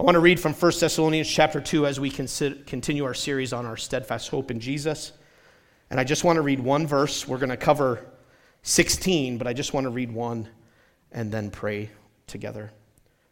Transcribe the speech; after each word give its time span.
I 0.00 0.04
want 0.04 0.14
to 0.14 0.20
read 0.20 0.38
from 0.38 0.54
1 0.54 0.72
Thessalonians 0.78 1.28
chapter 1.28 1.60
2 1.60 1.84
as 1.84 1.98
we 1.98 2.08
continue 2.08 3.04
our 3.04 3.14
series 3.14 3.52
on 3.52 3.66
our 3.66 3.76
steadfast 3.76 4.28
hope 4.28 4.52
in 4.52 4.60
Jesus. 4.60 5.10
And 5.90 5.98
I 5.98 6.04
just 6.04 6.22
want 6.22 6.36
to 6.36 6.42
read 6.42 6.60
one 6.60 6.86
verse. 6.86 7.26
We're 7.26 7.38
going 7.38 7.48
to 7.48 7.56
cover 7.56 8.06
16, 8.62 9.38
but 9.38 9.48
I 9.48 9.52
just 9.52 9.74
want 9.74 9.86
to 9.86 9.90
read 9.90 10.12
one 10.12 10.48
and 11.10 11.32
then 11.32 11.50
pray 11.50 11.90
together. 12.28 12.70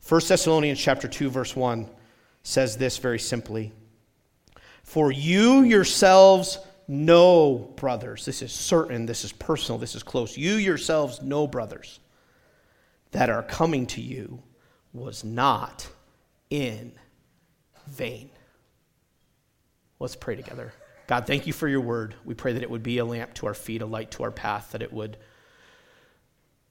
1 0.09 0.21
Thessalonians 0.27 0.81
chapter 0.81 1.07
2 1.07 1.31
verse 1.31 1.55
1 1.55 1.89
says 2.43 2.77
this 2.77 2.99
very 2.99 3.21
simply. 3.21 3.73
For 4.83 5.13
you 5.13 5.63
yourselves 5.63 6.59
know, 6.89 7.73
brothers, 7.77 8.25
this 8.25 8.43
is 8.43 8.51
certain, 8.51 9.07
this 9.07 9.25
is 9.25 9.31
personal, 9.31 9.79
this 9.79 9.95
is 9.95 10.03
close. 10.03 10.37
You 10.37 10.55
yourselves 10.55 11.23
know, 11.23 11.47
brothers, 11.47 12.01
that 13.13 13.31
our 13.31 13.45
coming 13.45 13.87
to 13.87 14.01
you 14.01 14.43
was 14.93 15.23
not 15.23 15.87
in 16.51 16.93
vain. 17.87 18.31
Let's 19.99 20.17
pray 20.17 20.37
together. 20.37 20.73
God, 21.07 21.27
thank 21.27 21.47
you 21.47 21.53
for 21.53 21.69
your 21.69 21.81
word. 21.81 22.15
We 22.25 22.35
pray 22.35 22.53
that 22.53 22.63
it 22.63 22.71
would 22.71 22.83
be 22.83 22.99
a 22.99 23.05
lamp 23.05 23.35
to 23.35 23.47
our 23.47 23.55
feet, 23.55 23.83
a 23.83 23.87
light 23.87 24.11
to 24.13 24.25
our 24.25 24.31
path, 24.31 24.73
that 24.73 24.83
it 24.83 24.93
would 24.93 25.17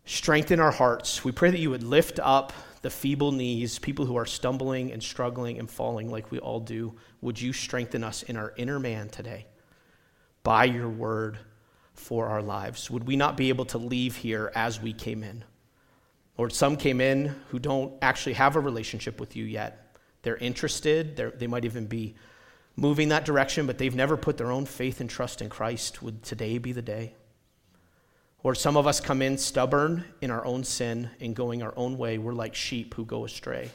strengthen 0.05 0.59
our 0.59 0.71
hearts. 0.71 1.23
We 1.23 1.31
pray 1.31 1.51
that 1.51 1.59
you 1.59 1.69
would 1.69 1.83
lift 1.83 2.19
up 2.21 2.53
the 2.81 2.89
feeble 2.89 3.31
knees, 3.31 3.79
people 3.79 4.05
who 4.05 4.15
are 4.15 4.25
stumbling 4.25 4.91
and 4.91 5.01
struggling 5.01 5.57
and 5.57 5.69
falling 5.69 6.11
like 6.11 6.31
we 6.31 6.39
all 6.39 6.59
do. 6.59 6.93
Would 7.21 7.41
you 7.41 7.53
strengthen 7.53 8.03
us 8.03 8.21
in 8.23 8.37
our 8.37 8.53
inner 8.57 8.79
man 8.79 9.09
today 9.09 9.47
by 10.43 10.65
your 10.65 10.89
word 10.89 11.39
for 11.93 12.27
our 12.27 12.41
lives? 12.41 12.91
Would 12.91 13.07
we 13.07 13.15
not 13.15 13.37
be 13.37 13.49
able 13.49 13.65
to 13.65 13.77
leave 13.77 14.15
here 14.15 14.51
as 14.53 14.79
we 14.79 14.93
came 14.93 15.23
in? 15.23 15.43
Lord, 16.37 16.51
some 16.51 16.75
came 16.75 16.99
in 16.99 17.35
who 17.49 17.59
don't 17.59 17.93
actually 18.01 18.33
have 18.33 18.55
a 18.55 18.59
relationship 18.59 19.19
with 19.19 19.35
you 19.35 19.45
yet. 19.45 19.97
They're 20.21 20.37
interested, 20.37 21.15
They're, 21.15 21.31
they 21.31 21.47
might 21.47 21.65
even 21.65 21.85
be 21.85 22.15
moving 22.75 23.09
that 23.09 23.25
direction, 23.25 23.67
but 23.67 23.77
they've 23.77 23.95
never 23.95 24.17
put 24.17 24.37
their 24.37 24.51
own 24.51 24.65
faith 24.65 24.99
and 24.99 25.09
trust 25.09 25.41
in 25.41 25.49
Christ. 25.49 26.01
Would 26.01 26.23
today 26.23 26.57
be 26.57 26.71
the 26.71 26.81
day? 26.81 27.15
Or 28.43 28.53
some 28.53 28.77
of 28.77 28.85
us 28.85 28.99
come 28.99 29.21
in 29.21 29.37
stubborn 29.37 30.03
in 30.21 30.29
our 30.29 30.45
own 30.45 30.63
sin 30.63 31.09
and 31.19 31.35
going 31.35 31.63
our 31.63 31.73
own 31.77 31.97
way. 31.97 32.17
We're 32.17 32.33
like 32.33 32.53
sheep 32.53 32.93
who 32.93 33.05
go 33.05 33.25
astray. 33.25 33.71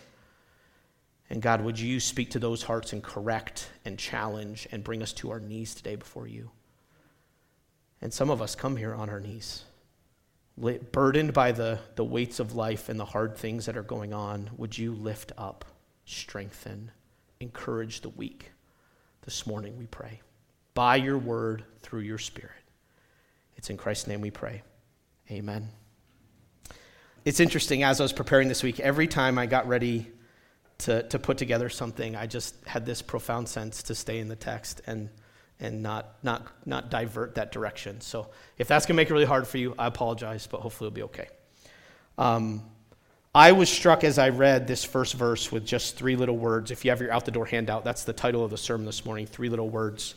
And 1.30 1.40
God, 1.40 1.62
would 1.62 1.78
you 1.78 1.98
speak 1.98 2.30
to 2.32 2.38
those 2.38 2.62
hearts 2.62 2.92
and 2.92 3.02
correct 3.02 3.68
and 3.84 3.98
challenge 3.98 4.68
and 4.70 4.84
bring 4.84 5.02
us 5.02 5.12
to 5.14 5.30
our 5.30 5.40
knees 5.40 5.74
today 5.74 5.96
before 5.96 6.26
you? 6.26 6.50
And 8.02 8.12
some 8.12 8.30
of 8.30 8.42
us 8.42 8.54
come 8.54 8.76
here 8.76 8.94
on 8.94 9.08
our 9.08 9.20
knees 9.20 9.64
burdened 10.60 11.32
by 11.32 11.52
the, 11.52 11.78
the 11.96 12.04
weights 12.04 12.40
of 12.40 12.54
life 12.54 12.88
and 12.88 13.00
the 13.00 13.04
hard 13.04 13.36
things 13.36 13.66
that 13.66 13.76
are 13.76 13.82
going 13.82 14.12
on, 14.12 14.50
would 14.56 14.76
you 14.76 14.94
lift 14.94 15.32
up, 15.38 15.64
strengthen, 16.04 16.90
encourage 17.40 18.02
the 18.02 18.10
weak 18.10 18.50
this 19.22 19.46
morning, 19.46 19.76
we 19.78 19.86
pray. 19.86 20.20
By 20.74 20.96
your 20.96 21.18
word, 21.18 21.64
through 21.80 22.00
your 22.00 22.18
spirit. 22.18 22.52
It's 23.56 23.70
in 23.70 23.76
Christ's 23.76 24.06
name 24.06 24.20
we 24.20 24.30
pray. 24.30 24.62
Amen. 25.30 25.68
It's 27.24 27.40
interesting, 27.40 27.82
as 27.82 28.00
I 28.00 28.04
was 28.04 28.12
preparing 28.12 28.48
this 28.48 28.62
week, 28.62 28.80
every 28.80 29.06
time 29.06 29.38
I 29.38 29.46
got 29.46 29.68
ready 29.68 30.10
to, 30.78 31.02
to 31.08 31.18
put 31.18 31.36
together 31.36 31.68
something, 31.68 32.16
I 32.16 32.26
just 32.26 32.54
had 32.66 32.86
this 32.86 33.02
profound 33.02 33.48
sense 33.48 33.82
to 33.84 33.94
stay 33.94 34.18
in 34.18 34.28
the 34.28 34.36
text 34.36 34.80
and 34.86 35.10
and 35.60 35.82
not, 35.82 36.14
not, 36.22 36.46
not 36.66 36.90
divert 36.90 37.34
that 37.34 37.52
direction. 37.52 38.00
So 38.00 38.28
if 38.58 38.66
that's 38.66 38.86
going 38.86 38.94
to 38.94 38.96
make 38.96 39.10
it 39.10 39.12
really 39.12 39.26
hard 39.26 39.46
for 39.46 39.58
you, 39.58 39.74
I 39.78 39.86
apologize, 39.86 40.46
but 40.46 40.60
hopefully 40.60 40.88
it'll 40.88 40.94
be 40.94 41.02
okay. 41.02 41.28
Um, 42.16 42.62
I 43.34 43.52
was 43.52 43.68
struck 43.68 44.02
as 44.02 44.18
I 44.18 44.30
read 44.30 44.66
this 44.66 44.84
first 44.84 45.14
verse 45.14 45.52
with 45.52 45.64
just 45.64 45.96
three 45.96 46.16
little 46.16 46.36
words. 46.36 46.70
If 46.70 46.84
you 46.84 46.90
have 46.90 47.00
your 47.00 47.12
out 47.12 47.24
the 47.24 47.30
door 47.30 47.46
handout, 47.46 47.84
that's 47.84 48.04
the 48.04 48.12
title 48.12 48.44
of 48.44 48.50
the 48.50 48.58
sermon 48.58 48.86
this 48.86 49.04
morning 49.04 49.26
Three 49.26 49.48
Little 49.48 49.68
Words. 49.68 50.16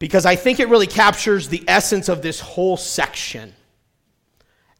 Because 0.00 0.26
I 0.26 0.34
think 0.34 0.58
it 0.58 0.68
really 0.68 0.88
captures 0.88 1.48
the 1.48 1.62
essence 1.68 2.08
of 2.08 2.22
this 2.22 2.40
whole 2.40 2.76
section. 2.76 3.54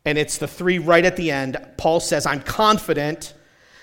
And 0.04 0.18
it's 0.18 0.38
the 0.38 0.48
three 0.48 0.78
right 0.78 1.04
at 1.04 1.16
the 1.16 1.30
end. 1.30 1.58
Paul 1.76 2.00
says, 2.00 2.26
I'm 2.26 2.40
confident 2.40 3.34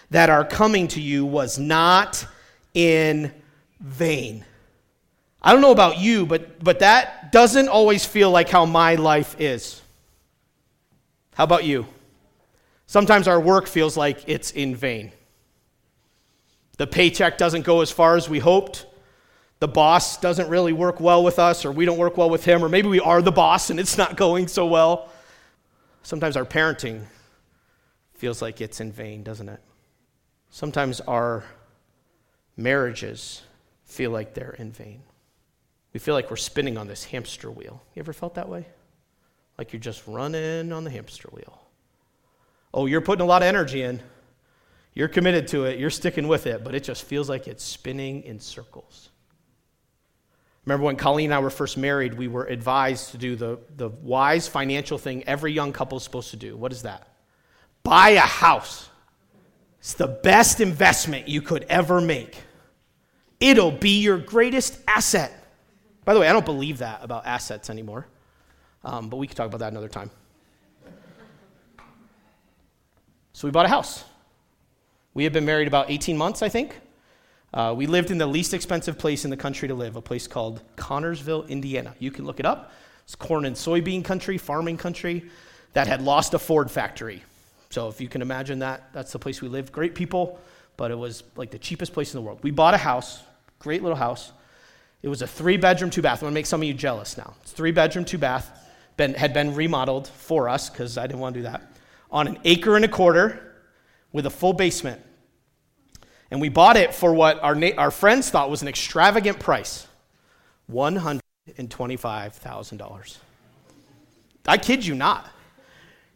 that 0.09 0.29
our 0.29 0.43
coming 0.43 0.87
to 0.89 1.01
you 1.01 1.25
was 1.25 1.57
not 1.59 2.25
in 2.73 3.31
vain. 3.79 4.43
I 5.41 5.51
don't 5.51 5.61
know 5.61 5.71
about 5.71 5.99
you, 5.99 6.25
but, 6.25 6.63
but 6.63 6.79
that 6.79 7.31
doesn't 7.31 7.69
always 7.69 8.05
feel 8.05 8.31
like 8.31 8.49
how 8.49 8.65
my 8.65 8.95
life 8.95 9.39
is. 9.39 9.81
How 11.35 11.43
about 11.43 11.63
you? 11.63 11.85
Sometimes 12.87 13.27
our 13.27 13.39
work 13.39 13.67
feels 13.67 13.95
like 13.95 14.27
it's 14.27 14.51
in 14.51 14.75
vain. 14.75 15.11
The 16.77 16.87
paycheck 16.87 17.37
doesn't 17.37 17.63
go 17.63 17.81
as 17.81 17.91
far 17.91 18.15
as 18.15 18.29
we 18.29 18.39
hoped. 18.39 18.85
The 19.59 19.67
boss 19.67 20.17
doesn't 20.17 20.49
really 20.49 20.73
work 20.73 20.99
well 20.99 21.23
with 21.23 21.39
us, 21.39 21.65
or 21.65 21.71
we 21.71 21.85
don't 21.85 21.97
work 21.97 22.17
well 22.17 22.29
with 22.29 22.45
him, 22.45 22.63
or 22.63 22.69
maybe 22.69 22.87
we 22.87 22.99
are 22.99 23.21
the 23.21 23.31
boss 23.31 23.69
and 23.69 23.79
it's 23.79 23.97
not 23.97 24.15
going 24.17 24.47
so 24.47 24.65
well. 24.65 25.09
Sometimes 26.03 26.37
our 26.37 26.45
parenting 26.45 27.03
feels 28.13 28.41
like 28.41 28.61
it's 28.61 28.79
in 28.79 28.91
vain, 28.91 29.23
doesn't 29.23 29.49
it? 29.49 29.59
Sometimes 30.49 31.01
our 31.01 31.43
marriages 32.55 33.41
feel 33.83 34.11
like 34.11 34.33
they're 34.33 34.55
in 34.57 34.71
vain. 34.71 35.01
We 35.97 35.99
feel 35.99 36.13
like 36.13 36.29
we're 36.29 36.35
spinning 36.35 36.77
on 36.77 36.85
this 36.85 37.05
hamster 37.05 37.49
wheel. 37.49 37.81
You 37.95 38.01
ever 38.01 38.13
felt 38.13 38.35
that 38.35 38.47
way? 38.47 38.67
Like 39.57 39.73
you're 39.73 39.79
just 39.79 40.05
running 40.05 40.71
on 40.71 40.83
the 40.83 40.91
hamster 40.91 41.27
wheel. 41.31 41.59
Oh, 42.71 42.85
you're 42.85 43.01
putting 43.01 43.23
a 43.23 43.25
lot 43.25 43.41
of 43.41 43.47
energy 43.47 43.81
in. 43.81 43.99
You're 44.93 45.07
committed 45.07 45.47
to 45.47 45.65
it. 45.65 45.79
You're 45.79 45.89
sticking 45.89 46.27
with 46.27 46.45
it, 46.45 46.63
but 46.63 46.75
it 46.75 46.83
just 46.83 47.05
feels 47.05 47.29
like 47.29 47.47
it's 47.47 47.63
spinning 47.63 48.21
in 48.25 48.39
circles. 48.39 49.09
Remember 50.65 50.85
when 50.85 50.97
Colleen 50.97 51.31
and 51.31 51.33
I 51.33 51.39
were 51.39 51.49
first 51.49 51.77
married, 51.77 52.13
we 52.13 52.27
were 52.27 52.45
advised 52.45 53.09
to 53.13 53.17
do 53.17 53.35
the, 53.35 53.57
the 53.75 53.89
wise 53.89 54.47
financial 54.47 54.99
thing 54.99 55.23
every 55.23 55.51
young 55.51 55.73
couple 55.73 55.97
is 55.97 56.03
supposed 56.03 56.29
to 56.29 56.37
do. 56.37 56.55
What 56.55 56.71
is 56.71 56.83
that? 56.83 57.07
Buy 57.81 58.09
a 58.09 58.19
house. 58.19 58.87
It's 59.79 59.95
the 59.95 60.05
best 60.05 60.61
investment 60.61 61.27
you 61.27 61.41
could 61.41 61.65
ever 61.67 61.99
make. 61.99 62.37
It'll 63.39 63.71
be 63.71 63.99
your 63.99 64.19
greatest 64.19 64.77
asset. 64.87 65.33
By 66.07 66.13
the 66.13 66.21
way, 66.21 66.29
I 66.29 66.31
don't 66.31 66.45
believe 66.45 66.77
that 66.77 67.03
about 67.03 67.25
assets 67.25 67.69
anymore, 67.69 68.07
um, 68.85 69.09
but 69.09 69.17
we 69.17 69.27
can 69.27 69.35
talk 69.35 69.47
about 69.47 69.57
that 69.57 69.73
another 69.73 69.89
time. 69.89 70.09
So 73.33 73.45
we 73.45 73.51
bought 73.51 73.65
a 73.65 73.67
house. 73.67 74.05
We 75.13 75.25
had 75.25 75.33
been 75.33 75.43
married 75.43 75.67
about 75.67 75.91
18 75.91 76.15
months, 76.15 76.41
I 76.41 76.47
think. 76.47 76.79
Uh, 77.53 77.73
we 77.75 77.87
lived 77.87 78.09
in 78.09 78.19
the 78.19 78.25
least 78.25 78.53
expensive 78.53 78.97
place 78.97 79.25
in 79.25 79.31
the 79.31 79.35
country 79.35 79.67
to 79.67 79.73
live, 79.73 79.97
a 79.97 80.01
place 80.01 80.27
called 80.27 80.61
Connersville, 80.77 81.45
Indiana. 81.49 81.93
You 81.99 82.09
can 82.09 82.23
look 82.23 82.39
it 82.39 82.45
up. 82.45 82.71
It's 83.03 83.15
corn 83.15 83.43
and 83.43 83.53
soybean 83.53 84.01
country, 84.05 84.37
farming 84.37 84.77
country 84.77 85.25
that 85.73 85.87
had 85.87 86.01
lost 86.01 86.33
a 86.33 86.39
Ford 86.39 86.71
factory. 86.71 87.21
So 87.69 87.89
if 87.89 87.99
you 87.99 88.07
can 88.07 88.21
imagine 88.21 88.59
that, 88.59 88.93
that's 88.93 89.11
the 89.11 89.19
place 89.19 89.41
we 89.41 89.49
lived. 89.49 89.73
Great 89.73 89.93
people, 89.93 90.39
but 90.77 90.89
it 90.89 90.97
was 90.97 91.23
like 91.35 91.51
the 91.51 91.59
cheapest 91.59 91.91
place 91.91 92.13
in 92.13 92.17
the 92.17 92.25
world. 92.25 92.39
We 92.43 92.51
bought 92.51 92.75
a 92.75 92.77
house, 92.77 93.21
great 93.59 93.81
little 93.81 93.97
house. 93.97 94.31
It 95.01 95.09
was 95.09 95.21
a 95.21 95.27
three 95.27 95.57
bedroom, 95.57 95.91
two 95.91 96.01
bath. 96.01 96.23
I 96.23 96.25
want 96.25 96.33
to 96.33 96.35
make 96.35 96.45
some 96.45 96.61
of 96.61 96.67
you 96.67 96.73
jealous 96.73 97.17
now. 97.17 97.33
It's 97.41 97.51
three 97.51 97.71
bedroom, 97.71 98.05
two 98.05 98.17
bath. 98.17 98.51
Been, 98.97 99.13
had 99.13 99.33
been 99.33 99.53
remodeled 99.53 100.07
for 100.07 100.49
us 100.49 100.69
because 100.69 100.97
I 100.97 101.05
didn't 101.05 101.19
want 101.19 101.35
to 101.35 101.39
do 101.39 101.43
that. 101.43 101.71
On 102.09 102.27
an 102.27 102.39
acre 102.45 102.75
and 102.75 102.83
a 102.83 102.87
quarter 102.87 103.53
with 104.11 104.25
a 104.25 104.31
full 104.31 104.53
basement. 104.53 104.99
And 106.31 106.41
we 106.41 106.49
bought 106.49 106.77
it 106.77 106.95
for 106.95 107.13
what 107.13 107.43
our, 107.43 107.53
na- 107.53 107.75
our 107.77 107.91
friends 107.91 108.31
thought 108.31 108.49
was 108.49 108.63
an 108.63 108.67
extravagant 108.67 109.39
price 109.39 109.85
$125,000. 110.71 113.17
I 114.47 114.57
kid 114.57 114.83
you 114.85 114.95
not. 114.95 115.29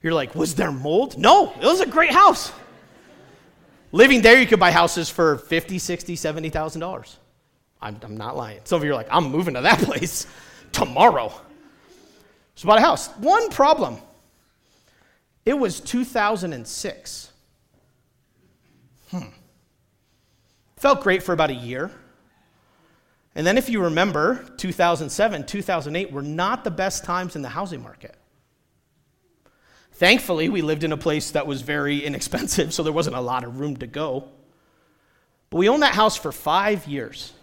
You're 0.02 0.14
like, 0.14 0.36
was 0.36 0.56
there 0.56 0.72
mold? 0.72 1.18
No, 1.18 1.52
it 1.54 1.66
was 1.66 1.82
a 1.82 1.86
great 1.86 2.12
house. 2.12 2.52
Living 3.92 4.22
there, 4.22 4.40
you 4.40 4.48
could 4.48 4.60
buy 4.60 4.72
houses 4.72 5.10
for 5.10 5.38
50, 5.38 5.78
60, 5.78 6.16
70,000 6.16 6.82
dollars. 6.82 7.18
I'm, 7.82 7.98
I'm 8.04 8.18
not 8.18 8.38
lying. 8.38 8.60
Some 8.64 8.78
of 8.78 8.84
you 8.84 8.92
are 8.92 8.96
like, 8.96 9.08
I'm 9.10 9.32
moving 9.32 9.56
to 9.56 9.62
that 9.62 9.80
place 9.84 10.28
tomorrow. 10.72 11.34
So 12.56 12.68
bought 12.68 12.78
a 12.78 12.82
house. 12.82 13.08
One 13.18 13.50
problem. 13.50 13.98
It 15.46 15.58
was 15.58 15.80
2006. 15.80 17.32
Hmm. 19.10 19.20
Felt 20.78 21.02
great 21.02 21.24
for 21.24 21.34
about 21.34 21.50
a 21.50 21.56
year. 21.56 21.92
And 23.34 23.48
then, 23.48 23.58
if 23.58 23.70
you 23.70 23.84
remember, 23.84 24.46
2007, 24.58 25.46
2008 25.46 26.12
were 26.12 26.22
not 26.22 26.64
the 26.64 26.72
best 26.72 27.06
times 27.06 27.36
in 27.36 27.42
the 27.42 27.50
housing 27.50 27.82
market. 27.82 28.16
Thankfully, 29.94 30.50
we 30.50 30.62
lived 30.62 30.84
in 30.84 30.92
a 30.92 30.98
place 30.98 31.32
that 31.32 31.48
was 31.48 31.62
very 31.62 32.00
inexpensive, 32.06 32.74
so 32.74 32.84
there 32.84 32.92
wasn't 32.92 33.16
a 33.16 33.22
lot 33.22 33.44
of 33.44 33.60
room 33.60 33.78
to 33.78 33.88
go. 33.88 34.28
But 35.50 35.58
we 35.58 35.70
owned 35.70 35.84
that 35.84 35.94
house 35.94 36.18
for 36.18 36.32
five 36.32 36.88
years. 36.88 37.34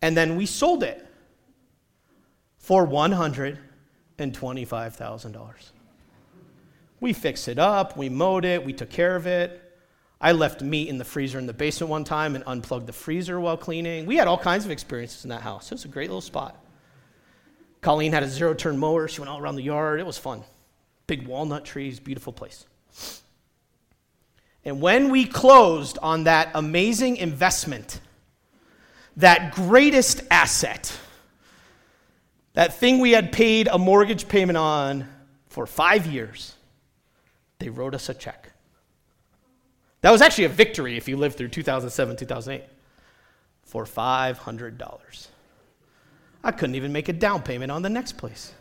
And 0.00 0.16
then 0.16 0.36
we 0.36 0.46
sold 0.46 0.82
it 0.82 1.06
for 2.58 2.86
$125,000. 2.86 5.54
We 7.00 7.12
fixed 7.12 7.48
it 7.48 7.58
up, 7.58 7.96
we 7.96 8.08
mowed 8.08 8.44
it, 8.44 8.64
we 8.64 8.72
took 8.72 8.90
care 8.90 9.16
of 9.16 9.26
it. 9.26 9.64
I 10.20 10.32
left 10.32 10.62
meat 10.62 10.88
in 10.88 10.98
the 10.98 11.04
freezer 11.04 11.38
in 11.38 11.46
the 11.46 11.52
basement 11.52 11.90
one 11.90 12.02
time 12.02 12.34
and 12.34 12.42
unplugged 12.46 12.86
the 12.86 12.92
freezer 12.92 13.38
while 13.38 13.56
cleaning. 13.56 14.04
We 14.04 14.16
had 14.16 14.26
all 14.26 14.38
kinds 14.38 14.64
of 14.64 14.72
experiences 14.72 15.24
in 15.24 15.30
that 15.30 15.42
house. 15.42 15.70
It 15.70 15.76
was 15.76 15.84
a 15.84 15.88
great 15.88 16.08
little 16.08 16.20
spot. 16.20 16.56
Colleen 17.80 18.12
had 18.12 18.24
a 18.24 18.28
zero 18.28 18.54
turn 18.54 18.78
mower. 18.78 19.06
She 19.06 19.20
went 19.20 19.30
all 19.30 19.38
around 19.38 19.54
the 19.54 19.62
yard. 19.62 20.00
It 20.00 20.06
was 20.06 20.18
fun. 20.18 20.42
Big 21.06 21.28
walnut 21.28 21.64
trees, 21.64 22.00
beautiful 22.00 22.32
place. 22.32 22.66
And 24.64 24.80
when 24.80 25.10
we 25.10 25.24
closed 25.24 25.98
on 26.02 26.24
that 26.24 26.50
amazing 26.54 27.18
investment, 27.18 28.00
that 29.18 29.52
greatest 29.52 30.22
asset, 30.30 30.96
that 32.54 32.74
thing 32.74 33.00
we 33.00 33.10
had 33.10 33.32
paid 33.32 33.68
a 33.68 33.76
mortgage 33.76 34.28
payment 34.28 34.56
on 34.56 35.08
for 35.48 35.66
five 35.66 36.06
years, 36.06 36.54
they 37.58 37.68
wrote 37.68 37.94
us 37.94 38.08
a 38.08 38.14
check. 38.14 38.52
That 40.02 40.12
was 40.12 40.22
actually 40.22 40.44
a 40.44 40.50
victory 40.50 40.96
if 40.96 41.08
you 41.08 41.16
lived 41.16 41.36
through 41.36 41.48
2007, 41.48 42.16
2008, 42.16 42.64
for 43.64 43.84
$500. 43.84 45.26
I 46.44 46.52
couldn't 46.52 46.76
even 46.76 46.92
make 46.92 47.08
a 47.08 47.12
down 47.12 47.42
payment 47.42 47.72
on 47.72 47.82
the 47.82 47.90
next 47.90 48.12
place. 48.12 48.52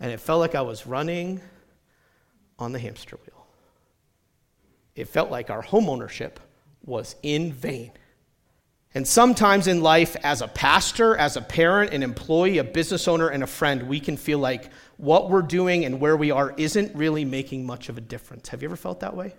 And 0.00 0.10
it 0.10 0.18
felt 0.18 0.40
like 0.40 0.56
I 0.56 0.62
was 0.62 0.88
running 0.88 1.40
on 2.58 2.72
the 2.72 2.80
hamster 2.80 3.16
wheel. 3.16 3.46
It 4.96 5.06
felt 5.06 5.30
like 5.30 5.50
our 5.50 5.62
homeownership 5.62 6.38
was 6.84 7.14
in 7.22 7.52
vain. 7.52 7.92
And 8.96 9.06
sometimes 9.06 9.66
in 9.66 9.82
life, 9.82 10.16
as 10.22 10.40
a 10.40 10.48
pastor, 10.48 11.14
as 11.18 11.36
a 11.36 11.42
parent, 11.42 11.92
an 11.92 12.02
employee, 12.02 12.56
a 12.56 12.64
business 12.64 13.06
owner, 13.06 13.28
and 13.28 13.42
a 13.42 13.46
friend, 13.46 13.82
we 13.82 14.00
can 14.00 14.16
feel 14.16 14.38
like 14.38 14.70
what 14.96 15.28
we're 15.28 15.42
doing 15.42 15.84
and 15.84 16.00
where 16.00 16.16
we 16.16 16.30
are 16.30 16.54
isn't 16.56 16.96
really 16.96 17.22
making 17.22 17.66
much 17.66 17.90
of 17.90 17.98
a 17.98 18.00
difference. 18.00 18.48
Have 18.48 18.62
you 18.62 18.68
ever 18.68 18.76
felt 18.76 19.00
that 19.00 19.14
way? 19.14 19.34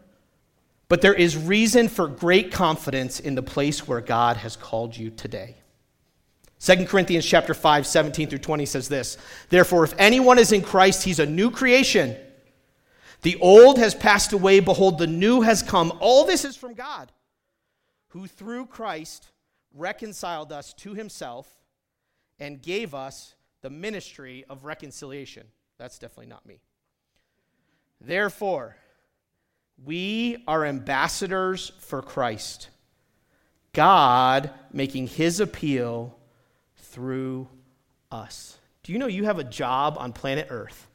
But 0.89 1.01
there 1.01 1.15
is 1.15 1.36
reason 1.36 1.88
for 1.88 2.07
great 2.07 2.51
confidence 2.51 3.19
in 3.19 3.33
the 3.33 3.42
place 3.42 3.88
where 3.88 4.00
God 4.00 4.38
has 4.38 4.56
called 4.56 4.95
you 4.95 5.09
today. 5.09 5.56
2 6.59 6.86
Corinthians 6.86 7.25
chapter 7.25 7.56
5, 7.56 7.88
17 7.88 8.30
through 8.30 8.38
20 8.38 8.63
says 8.68 8.88
this 8.88 9.18
Therefore, 9.50 9.83
if 9.83 9.95
anyone 9.98 10.38
is 10.38 10.51
in 10.51 10.62
Christ, 10.62 11.01
he's 11.01 11.18
a 11.18 11.25
new 11.25 11.50
creation. 11.50 12.15
The 13.24 13.38
old 13.38 13.80
has 13.80 13.95
passed 13.95 14.33
away, 14.33 14.59
behold, 14.59 15.00
the 15.00 15.07
new 15.07 15.42
has 15.42 15.63
come. 15.63 15.98
All 16.00 16.25
this 16.25 16.45
is 16.45 16.56
from 16.56 16.75
God, 16.75 17.12
who 18.09 18.27
through 18.27 18.68
Christ 18.68 19.31
reconciled 19.77 20.51
us 20.51 20.74
to 20.74 20.94
himself 20.94 21.47
and 22.39 22.62
gave 22.62 22.94
us 22.94 23.35
the 23.62 23.69
ministry 23.69 24.45
of 24.50 24.65
reconciliation. 24.65 25.47
That's 25.77 26.00
definitely 26.00 26.27
not 26.27 26.45
me. 26.45 26.59
Therefore, 28.00 28.77
we 29.83 30.44
are 30.47 30.65
ambassadors 30.65 31.71
for 31.79 32.01
Christ, 32.01 32.69
God 33.74 34.51
making 34.71 35.07
his 35.07 35.39
appeal 35.39 36.18
through 36.75 37.47
us. 38.12 38.57
Do 38.83 38.94
you 38.94 39.00
know 39.00 39.07
you 39.07 39.25
have 39.25 39.39
a 39.39 39.44
job 39.44 39.97
on 40.00 40.13
planet 40.13 40.47
Earth 40.50 40.88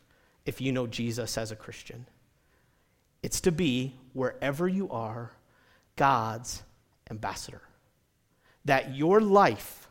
if 0.46 0.60
you 0.60 0.72
know 0.72 0.86
Jesus 0.86 1.36
as 1.38 1.50
a 1.50 1.56
Christian? 1.56 2.06
It's 3.22 3.40
to 3.42 3.52
be, 3.52 3.94
wherever 4.14 4.66
you 4.66 4.90
are, 4.90 5.30
God's 5.94 6.62
ambassador. 7.10 7.62
That 8.64 8.94
your 8.94 9.20
life 9.20 9.88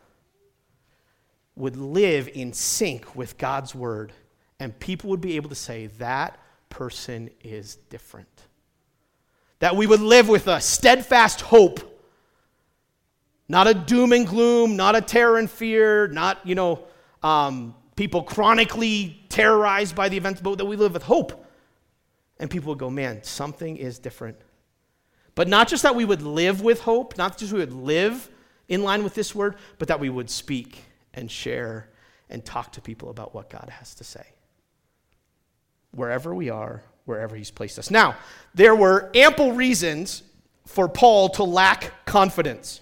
would 1.56 1.76
live 1.76 2.30
in 2.34 2.54
sync 2.54 3.16
with 3.16 3.38
God's 3.38 3.76
word, 3.76 4.14
and 4.60 4.78
people 4.80 5.10
would 5.10 5.22
be 5.22 5.36
able 5.36 5.50
to 5.50 5.56
say, 5.56 5.88
that 5.98 6.40
person 6.70 7.30
is 7.44 7.76
different. 7.90 8.30
That 9.60 9.76
we 9.76 9.86
would 9.86 10.00
live 10.00 10.30
with 10.30 10.48
a 10.48 10.62
steadfast 10.62 11.42
hope 11.42 11.92
not 13.52 13.68
a 13.68 13.74
doom 13.74 14.14
and 14.14 14.26
gloom, 14.26 14.78
not 14.78 14.96
a 14.96 15.02
terror 15.02 15.38
and 15.38 15.52
fear, 15.52 16.08
not, 16.08 16.40
you 16.46 16.56
know, 16.56 16.86
um, 17.22 17.76
people 17.98 18.24
chronically 18.24 19.22
terrorized 19.28 19.94
by 19.94 20.08
the 20.08 20.16
events, 20.16 20.40
but 20.40 20.58
that 20.58 20.64
we 20.64 20.78
live 20.78 20.94
with 20.94 21.04
hope. 21.04 21.46
And 22.40 22.50
people 22.50 22.70
would 22.70 22.80
go, 22.80 22.90
man, 22.90 23.24
something 23.24 23.76
is 23.76 24.00
different. 24.00 24.38
But 25.36 25.50
not 25.50 25.68
just 25.68 25.84
that 25.84 25.96
we 25.96 26.06
would 26.06 26.22
live 26.22 26.62
with 26.62 26.80
hope, 26.80 27.18
not 27.18 27.38
just 27.38 27.52
we 27.52 27.60
would 27.60 27.74
live 27.74 28.31
in 28.72 28.84
line 28.84 29.04
with 29.04 29.14
this 29.14 29.36
word, 29.36 29.56
but 29.78 29.90
that 29.90 30.00
we 30.00 30.10
would 30.10 30.30
speak 30.30 30.82
and 31.14 31.30
share 31.30 31.90
and 32.30 32.44
talk 32.44 32.72
to 32.72 32.82
people 32.82 33.10
about 33.10 33.36
what 33.36 33.50
God 33.50 33.70
has 33.70 33.94
to 33.96 34.06
say. 34.06 34.26
Wherever 35.94 36.34
we 36.34 36.50
are, 36.50 36.82
wherever 37.04 37.36
He's 37.36 37.52
placed 37.52 37.78
us. 37.78 37.92
Now, 37.92 38.16
there 38.56 38.74
were 38.74 39.12
ample 39.14 39.52
reasons 39.52 40.24
for 40.66 40.88
Paul 40.88 41.28
to 41.30 41.44
lack 41.44 42.06
confidence. 42.06 42.80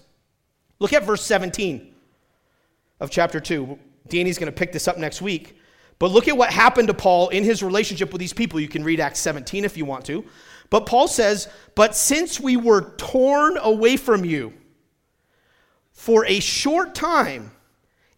Look 0.78 0.92
at 0.92 1.02
verse 1.02 1.24
17 1.24 1.92
of 3.00 3.10
chapter 3.10 3.40
2. 3.40 3.76
Danny's 4.06 4.38
going 4.38 4.46
to 4.46 4.56
pick 4.56 4.70
this 4.70 4.86
up 4.86 4.96
next 4.96 5.20
week. 5.20 5.56
But 5.98 6.12
look 6.12 6.28
at 6.28 6.36
what 6.36 6.50
happened 6.50 6.86
to 6.86 6.94
Paul 6.94 7.30
in 7.30 7.42
his 7.42 7.64
relationship 7.64 8.12
with 8.12 8.20
these 8.20 8.32
people. 8.32 8.60
You 8.60 8.68
can 8.68 8.84
read 8.84 9.00
Acts 9.00 9.18
17 9.18 9.64
if 9.64 9.76
you 9.76 9.84
want 9.84 10.04
to. 10.04 10.24
But 10.70 10.86
Paul 10.86 11.08
says, 11.08 11.48
But 11.74 11.96
since 11.96 12.38
we 12.38 12.56
were 12.56 12.92
torn 12.96 13.58
away 13.58 13.96
from 13.96 14.24
you 14.24 14.52
for 16.00 16.24
a 16.24 16.40
short 16.40 16.94
time, 16.94 17.50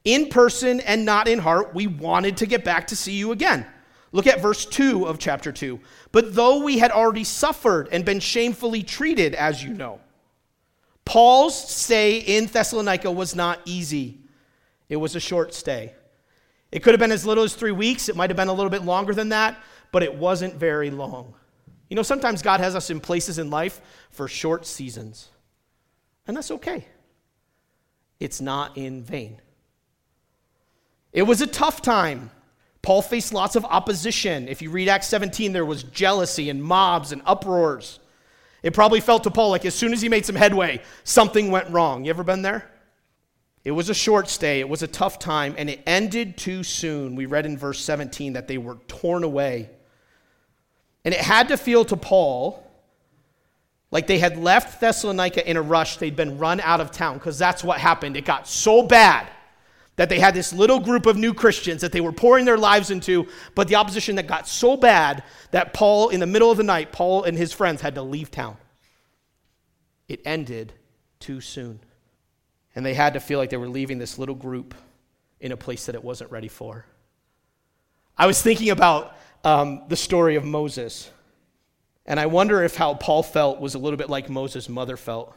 in 0.04 0.28
person 0.28 0.78
and 0.78 1.04
not 1.04 1.26
in 1.26 1.40
heart, 1.40 1.74
we 1.74 1.88
wanted 1.88 2.36
to 2.36 2.46
get 2.46 2.62
back 2.62 2.86
to 2.86 2.94
see 2.94 3.14
you 3.14 3.32
again. 3.32 3.66
Look 4.12 4.28
at 4.28 4.40
verse 4.40 4.64
2 4.64 5.04
of 5.04 5.18
chapter 5.18 5.50
2. 5.50 5.80
But 6.12 6.36
though 6.36 6.62
we 6.62 6.78
had 6.78 6.92
already 6.92 7.24
suffered 7.24 7.88
and 7.90 8.04
been 8.04 8.20
shamefully 8.20 8.84
treated, 8.84 9.34
as 9.34 9.64
you 9.64 9.70
know, 9.74 9.98
Paul's 11.04 11.58
stay 11.58 12.18
in 12.18 12.46
Thessalonica 12.46 13.10
was 13.10 13.34
not 13.34 13.58
easy, 13.64 14.20
it 14.88 14.96
was 14.96 15.16
a 15.16 15.20
short 15.20 15.52
stay. 15.52 15.92
It 16.70 16.84
could 16.84 16.92
have 16.92 17.00
been 17.00 17.10
as 17.10 17.26
little 17.26 17.42
as 17.42 17.56
three 17.56 17.72
weeks, 17.72 18.08
it 18.08 18.14
might 18.14 18.30
have 18.30 18.36
been 18.36 18.46
a 18.46 18.54
little 18.54 18.70
bit 18.70 18.84
longer 18.84 19.12
than 19.12 19.30
that, 19.30 19.60
but 19.90 20.04
it 20.04 20.14
wasn't 20.14 20.54
very 20.54 20.90
long. 20.90 21.34
You 21.90 21.96
know, 21.96 22.02
sometimes 22.04 22.42
God 22.42 22.60
has 22.60 22.76
us 22.76 22.90
in 22.90 23.00
places 23.00 23.40
in 23.40 23.50
life 23.50 23.80
for 24.12 24.28
short 24.28 24.66
seasons, 24.66 25.30
and 26.28 26.36
that's 26.36 26.52
okay. 26.52 26.86
It's 28.22 28.40
not 28.40 28.76
in 28.76 29.02
vain. 29.02 29.40
It 31.12 31.22
was 31.22 31.40
a 31.40 31.46
tough 31.46 31.82
time. 31.82 32.30
Paul 32.80 33.02
faced 33.02 33.34
lots 33.34 33.56
of 33.56 33.64
opposition. 33.64 34.46
If 34.46 34.62
you 34.62 34.70
read 34.70 34.88
Acts 34.88 35.08
17, 35.08 35.52
there 35.52 35.66
was 35.66 35.82
jealousy 35.82 36.48
and 36.48 36.62
mobs 36.62 37.10
and 37.10 37.20
uproars. 37.26 37.98
It 38.62 38.74
probably 38.74 39.00
felt 39.00 39.24
to 39.24 39.30
Paul 39.32 39.50
like 39.50 39.64
as 39.64 39.74
soon 39.74 39.92
as 39.92 40.00
he 40.00 40.08
made 40.08 40.24
some 40.24 40.36
headway, 40.36 40.82
something 41.02 41.50
went 41.50 41.68
wrong. 41.70 42.04
You 42.04 42.10
ever 42.10 42.22
been 42.22 42.42
there? 42.42 42.70
It 43.64 43.72
was 43.72 43.90
a 43.90 43.94
short 43.94 44.28
stay, 44.28 44.60
it 44.60 44.68
was 44.68 44.84
a 44.84 44.88
tough 44.88 45.18
time, 45.18 45.56
and 45.58 45.68
it 45.68 45.80
ended 45.84 46.36
too 46.36 46.62
soon. 46.62 47.16
We 47.16 47.26
read 47.26 47.44
in 47.44 47.58
verse 47.58 47.80
17 47.80 48.34
that 48.34 48.46
they 48.46 48.58
were 48.58 48.76
torn 48.86 49.24
away. 49.24 49.68
And 51.04 51.12
it 51.12 51.20
had 51.20 51.48
to 51.48 51.56
feel 51.56 51.84
to 51.86 51.96
Paul 51.96 52.71
like 53.92 54.08
they 54.08 54.18
had 54.18 54.36
left 54.36 54.80
Thessalonica 54.80 55.48
in 55.48 55.56
a 55.56 55.62
rush. 55.62 55.98
They'd 55.98 56.16
been 56.16 56.38
run 56.38 56.60
out 56.60 56.80
of 56.80 56.90
town 56.90 57.18
because 57.18 57.38
that's 57.38 57.62
what 57.62 57.78
happened. 57.78 58.16
It 58.16 58.24
got 58.24 58.48
so 58.48 58.82
bad 58.82 59.28
that 59.96 60.08
they 60.08 60.18
had 60.18 60.34
this 60.34 60.52
little 60.52 60.80
group 60.80 61.04
of 61.04 61.18
new 61.18 61.34
Christians 61.34 61.82
that 61.82 61.92
they 61.92 62.00
were 62.00 62.12
pouring 62.12 62.46
their 62.46 62.56
lives 62.56 62.90
into, 62.90 63.28
but 63.54 63.68
the 63.68 63.74
opposition 63.74 64.16
that 64.16 64.26
got 64.26 64.48
so 64.48 64.76
bad 64.76 65.22
that 65.50 65.74
Paul, 65.74 66.08
in 66.08 66.18
the 66.18 66.26
middle 66.26 66.50
of 66.50 66.56
the 66.56 66.62
night, 66.62 66.90
Paul 66.90 67.24
and 67.24 67.36
his 67.36 67.52
friends 67.52 67.82
had 67.82 67.94
to 67.96 68.02
leave 68.02 68.30
town. 68.30 68.56
It 70.08 70.20
ended 70.24 70.72
too 71.20 71.42
soon. 71.42 71.78
And 72.74 72.86
they 72.86 72.94
had 72.94 73.12
to 73.12 73.20
feel 73.20 73.38
like 73.38 73.50
they 73.50 73.58
were 73.58 73.68
leaving 73.68 73.98
this 73.98 74.18
little 74.18 74.34
group 74.34 74.74
in 75.40 75.52
a 75.52 75.56
place 75.56 75.84
that 75.86 75.94
it 75.94 76.02
wasn't 76.02 76.30
ready 76.30 76.48
for. 76.48 76.86
I 78.16 78.26
was 78.26 78.40
thinking 78.40 78.70
about 78.70 79.14
um, 79.44 79.82
the 79.88 79.96
story 79.96 80.36
of 80.36 80.44
Moses, 80.44 81.10
and 82.06 82.18
I 82.18 82.26
wonder 82.26 82.62
if 82.62 82.76
how 82.76 82.94
Paul 82.94 83.22
felt 83.22 83.60
was 83.60 83.74
a 83.74 83.78
little 83.78 83.96
bit 83.96 84.10
like 84.10 84.28
Moses' 84.28 84.68
mother 84.68 84.96
felt. 84.96 85.34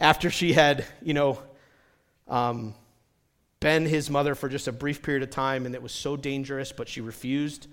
After 0.00 0.30
she 0.30 0.52
had, 0.52 0.84
you 1.02 1.14
know, 1.14 1.42
um, 2.28 2.74
been 3.60 3.86
his 3.86 4.08
mother 4.08 4.34
for 4.34 4.48
just 4.48 4.68
a 4.68 4.72
brief 4.72 5.02
period 5.02 5.22
of 5.22 5.30
time, 5.30 5.66
and 5.66 5.74
it 5.74 5.82
was 5.82 5.92
so 5.92 6.16
dangerous, 6.16 6.72
but 6.72 6.88
she 6.88 7.00
refused 7.00 7.66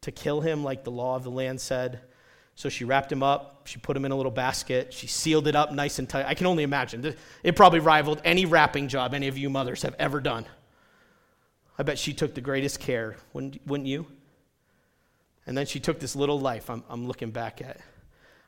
to 0.00 0.10
kill 0.10 0.40
him 0.40 0.64
like 0.64 0.84
the 0.84 0.90
law 0.90 1.16
of 1.16 1.24
the 1.24 1.30
land 1.30 1.60
said. 1.60 2.00
So 2.54 2.68
she 2.68 2.84
wrapped 2.84 3.12
him 3.12 3.22
up, 3.22 3.66
she 3.66 3.78
put 3.78 3.96
him 3.96 4.04
in 4.04 4.12
a 4.12 4.16
little 4.16 4.32
basket, 4.32 4.92
she 4.92 5.06
sealed 5.06 5.46
it 5.46 5.54
up 5.54 5.72
nice 5.72 5.98
and 5.98 6.08
tight. 6.08 6.26
I 6.26 6.34
can 6.34 6.46
only 6.46 6.62
imagine. 6.62 7.14
It 7.42 7.56
probably 7.56 7.80
rivaled 7.80 8.20
any 8.24 8.44
wrapping 8.44 8.88
job 8.88 9.14
any 9.14 9.28
of 9.28 9.38
you 9.38 9.48
mothers 9.48 9.82
have 9.82 9.94
ever 9.98 10.20
done. 10.20 10.46
I 11.78 11.82
bet 11.82 11.98
she 11.98 12.12
took 12.12 12.34
the 12.34 12.42
greatest 12.42 12.80
care, 12.80 13.16
wouldn't, 13.32 13.66
wouldn't 13.66 13.88
you? 13.88 14.06
And 15.50 15.58
then 15.58 15.66
she 15.66 15.80
took 15.80 15.98
this 15.98 16.14
little 16.14 16.38
life. 16.38 16.70
I'm, 16.70 16.84
I'm 16.88 17.08
looking 17.08 17.32
back 17.32 17.60
at 17.60 17.80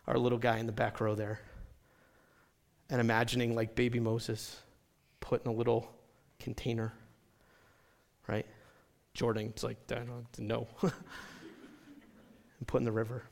our 0.07 0.17
little 0.17 0.39
guy 0.39 0.59
in 0.59 0.67
the 0.67 0.73
back 0.73 1.01
row 1.01 1.17
there 1.17 1.41
and 2.91 3.01
imagining 3.01 3.57
like 3.57 3.75
baby 3.75 3.99
Moses 3.99 4.61
put 5.19 5.45
in 5.45 5.51
a 5.51 5.53
little 5.53 5.91
container, 6.39 6.93
right? 8.29 8.47
Jordan's 9.15 9.65
like, 9.65 9.79
I 9.91 9.97
don't 9.97 10.39
know. 10.39 10.69
and 10.83 10.93
put 12.69 12.81
in 12.81 12.85
the 12.85 12.93
river. 12.93 13.25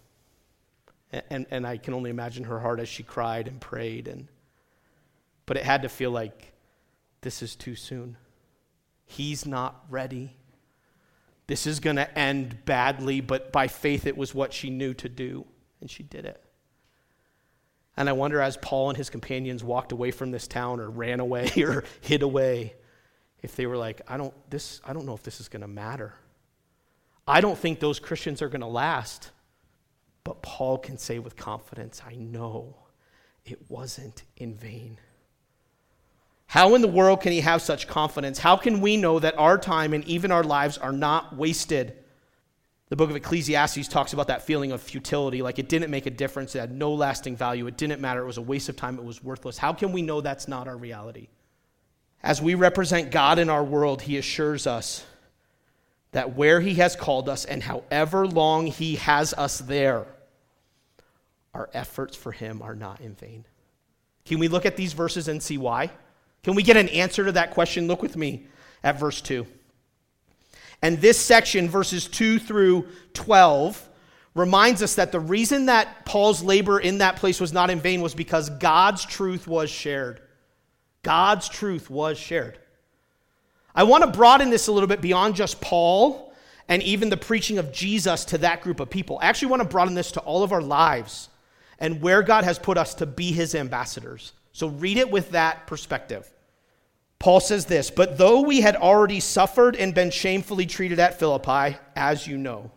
And, 1.31 1.47
and 1.53 1.65
I 1.65 1.77
can 1.77 1.95
only 1.95 2.11
imagine 2.11 2.43
her 2.43 2.59
heart 2.59 2.81
as 2.81 2.89
she 2.89 3.05
cried 3.05 3.47
and 3.47 3.61
prayed. 3.61 4.09
And, 4.09 4.27
but 5.47 5.57
it 5.57 5.63
had 5.63 5.83
to 5.83 5.89
feel 5.89 6.11
like 6.11 6.55
this 7.21 7.41
is 7.41 7.55
too 7.55 7.77
soon. 7.77 8.17
He's 9.07 9.47
not 9.47 9.85
ready. 9.89 10.35
This 11.51 11.67
is 11.67 11.81
going 11.81 11.97
to 11.97 12.17
end 12.17 12.65
badly, 12.65 13.21
but 13.21 13.51
by 13.51 13.67
faith, 13.67 14.07
it 14.07 14.17
was 14.17 14.33
what 14.33 14.53
she 14.53 14.71
knew 14.71 14.95
to 14.95 15.09
do, 15.09 15.45
and 15.81 15.91
she 15.91 16.05
did 16.05 16.25
it. 16.25 16.41
And 17.97 18.09
I 18.09 18.13
wonder 18.13 18.41
as 18.41 18.57
Paul 18.57 18.91
and 18.91 18.97
his 18.97 19.11
companions 19.11 19.65
walked 19.65 19.91
away 19.91 20.13
from 20.13 20.31
this 20.31 20.47
town 20.47 20.79
or 20.79 20.89
ran 20.89 21.19
away 21.19 21.51
or 21.57 21.83
hid 22.03 22.23
away, 22.23 22.77
if 23.43 23.57
they 23.57 23.67
were 23.67 23.77
like, 23.77 24.01
I 24.07 24.17
don't, 24.17 24.33
this, 24.49 24.81
I 24.85 24.93
don't 24.93 25.07
know 25.07 25.15
if 25.15 25.25
this 25.25 25.41
is 25.41 25.49
going 25.49 25.63
to 25.63 25.67
matter. 25.67 26.15
I 27.27 27.41
don't 27.41 27.59
think 27.59 27.81
those 27.81 27.99
Christians 27.99 28.43
are 28.43 28.49
going 28.49 28.61
to 28.61 28.69
last. 28.69 29.33
But 30.23 30.43
Paul 30.43 30.79
can 30.79 30.99
say 30.99 31.19
with 31.19 31.35
confidence, 31.35 32.01
I 32.07 32.15
know 32.15 32.77
it 33.45 33.69
wasn't 33.69 34.23
in 34.37 34.55
vain. 34.55 35.01
How 36.51 36.75
in 36.75 36.83
the 36.83 36.89
world 36.89 37.21
can 37.21 37.31
he 37.31 37.43
have 37.43 37.63
such 37.63 37.87
confidence? 37.87 38.41
How 38.41 38.57
can 38.57 38.81
we 38.81 38.97
know 38.97 39.21
that 39.21 39.39
our 39.39 39.57
time 39.57 39.95
and 39.95 40.05
even 40.07 40.33
our 40.33 40.43
lives 40.43 40.79
are 40.79 40.91
not 40.91 41.37
wasted? 41.37 41.97
The 42.89 42.97
book 42.97 43.09
of 43.09 43.15
Ecclesiastes 43.15 43.87
talks 43.87 44.15
about 44.15 44.27
that 44.27 44.43
feeling 44.43 44.73
of 44.73 44.83
futility, 44.83 45.43
like 45.43 45.61
it 45.61 45.69
didn't 45.69 45.93
make 45.93 46.07
a 46.07 46.11
difference, 46.11 46.57
it 46.57 46.59
had 46.59 46.73
no 46.73 46.93
lasting 46.93 47.37
value, 47.37 47.69
it 47.69 47.77
didn't 47.77 48.01
matter, 48.01 48.21
it 48.21 48.27
was 48.27 48.37
a 48.37 48.43
waste 48.43 48.69
of 48.69 48.75
time, 48.75 48.99
it 48.99 49.05
was 49.05 49.23
worthless. 49.23 49.59
How 49.59 49.73
can 49.73 49.93
we 49.93 50.03
know 50.03 50.21
that's 50.21 50.49
not 50.49 50.67
our 50.67 50.77
reality? 50.77 51.29
As 52.21 52.43
we 52.43 52.57
represent 52.57 53.13
God 53.13 53.39
in 53.39 53.49
our 53.49 53.63
world, 53.63 54.03
he 54.03 54.19
assures 54.19 54.67
us 54.67 55.07
that 56.11 56.35
where 56.35 56.61
He 56.61 56.75
has 56.75 56.97
called 56.97 57.29
us 57.29 57.45
and 57.45 57.63
however 57.63 58.27
long 58.27 58.67
He 58.67 58.97
has 58.97 59.33
us 59.35 59.61
there, 59.61 60.05
our 61.55 61.71
efforts 61.73 62.17
for 62.17 62.33
Him 62.33 62.61
are 62.61 62.75
not 62.75 63.01
in 63.01 63.15
vain. 63.15 63.45
Can 64.25 64.41
we 64.41 64.49
look 64.49 64.67
at 64.67 64.77
these 64.77 64.95
verses 64.95 65.29
and 65.29 65.41
see 65.41 65.59
why? 65.59 65.91
Can 66.43 66.55
we 66.55 66.63
get 66.63 66.77
an 66.77 66.89
answer 66.89 67.25
to 67.25 67.33
that 67.33 67.53
question? 67.53 67.87
Look 67.87 68.03
with 68.03 68.17
me 68.17 68.47
at 68.83 68.99
verse 68.99 69.21
2. 69.21 69.47
And 70.83 70.99
this 71.01 71.19
section, 71.19 71.69
verses 71.69 72.07
2 72.09 72.39
through 72.39 72.89
12, 73.13 73.89
reminds 74.35 74.83
us 74.83 74.95
that 74.95 75.13
the 75.13 75.21
reason 75.21 75.67
that 75.67 76.07
Paul's 76.07 76.43
labor 76.43 76.79
in 76.79 76.99
that 76.99 77.17
place 77.17 77.41
was 77.41 77.53
not 77.53 77.69
in 77.69 77.81
vain 77.81 78.01
was 78.01 78.15
because 78.15 78.49
God's 78.49 79.05
truth 79.05 79.47
was 79.47 79.71
shared. 79.71 80.23
God's 81.03 81.49
truth 81.49 81.91
was 81.91 82.19
shared. 82.19 82.59
I 83.75 83.85
want 83.85 84.05
to 84.05 84.11
broaden 84.11 84.51
this 84.51 84.69
a 84.69 84.73
little 84.73 84.89
bit 84.89 85.01
beyond 85.01 85.35
just 85.35 85.61
Paul 85.61 86.33
and 86.69 86.83
even 86.83 87.11
the 87.11 87.17
preaching 87.17 87.59
of 87.59 87.73
Jesus 87.73 88.25
to 88.27 88.39
that 88.39 88.63
group 88.63 88.81
of 88.81 88.91
people. 88.91 89.19
I 89.21 89.27
actually 89.27 89.49
want 89.49 89.63
to 89.63 89.69
broaden 89.69 89.95
this 89.95 90.13
to 90.13 90.21
all 90.21 90.43
of 90.43 90.53
our 90.53 90.63
lives 90.63 91.29
and 91.79 92.01
where 92.01 92.23
God 92.23 92.45
has 92.45 92.59
put 92.59 92.79
us 92.79 92.95
to 92.95 93.07
be 93.07 93.33
his 93.33 93.55
ambassadors. 93.55 94.33
So 94.53 94.69
read 94.69 94.97
it 94.97 95.11
with 95.11 95.31
that 95.31 95.67
perspective. 95.67 96.31
Paul 97.19 97.41
says 97.41 97.67
this, 97.67 97.91
but 97.91 98.17
though 98.17 98.41
we 98.41 98.63
had 98.63 98.77
already 98.77 99.21
suffered 99.21 99.77
and 99.77 99.95
been 99.95 100.11
shamefully 100.11 100.67
treated 100.67 100.99
at 100.99 101.19
Philippi, 101.19 101.77
as 101.95 102.27
you 102.27 102.39
know, 102.39 102.71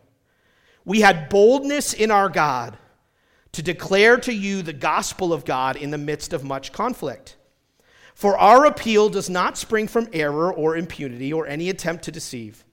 we 0.84 1.00
had 1.00 1.30
boldness 1.30 1.94
in 1.94 2.12
our 2.12 2.28
God 2.28 2.78
to 3.54 3.64
declare 3.64 4.18
to 4.18 4.34
you 4.34 4.62
the 4.62 4.74
gospel 4.74 5.32
of 5.32 5.46
God 5.46 5.78
in 5.78 5.92
the 5.92 5.98
midst 5.98 6.34
of 6.34 6.44
much 6.44 6.74
conflict. 6.74 7.38
For 8.14 8.38
our 8.38 8.66
appeal 8.66 9.10
does 9.10 9.30
not 9.30 9.58
spring 9.58 9.88
from 9.88 10.10
error 10.12 10.52
or 10.54 10.76
impunity 10.76 11.32
or 11.32 11.48
any 11.48 11.70
attempt 11.70 12.04
to 12.06 12.12
deceive. 12.12 12.66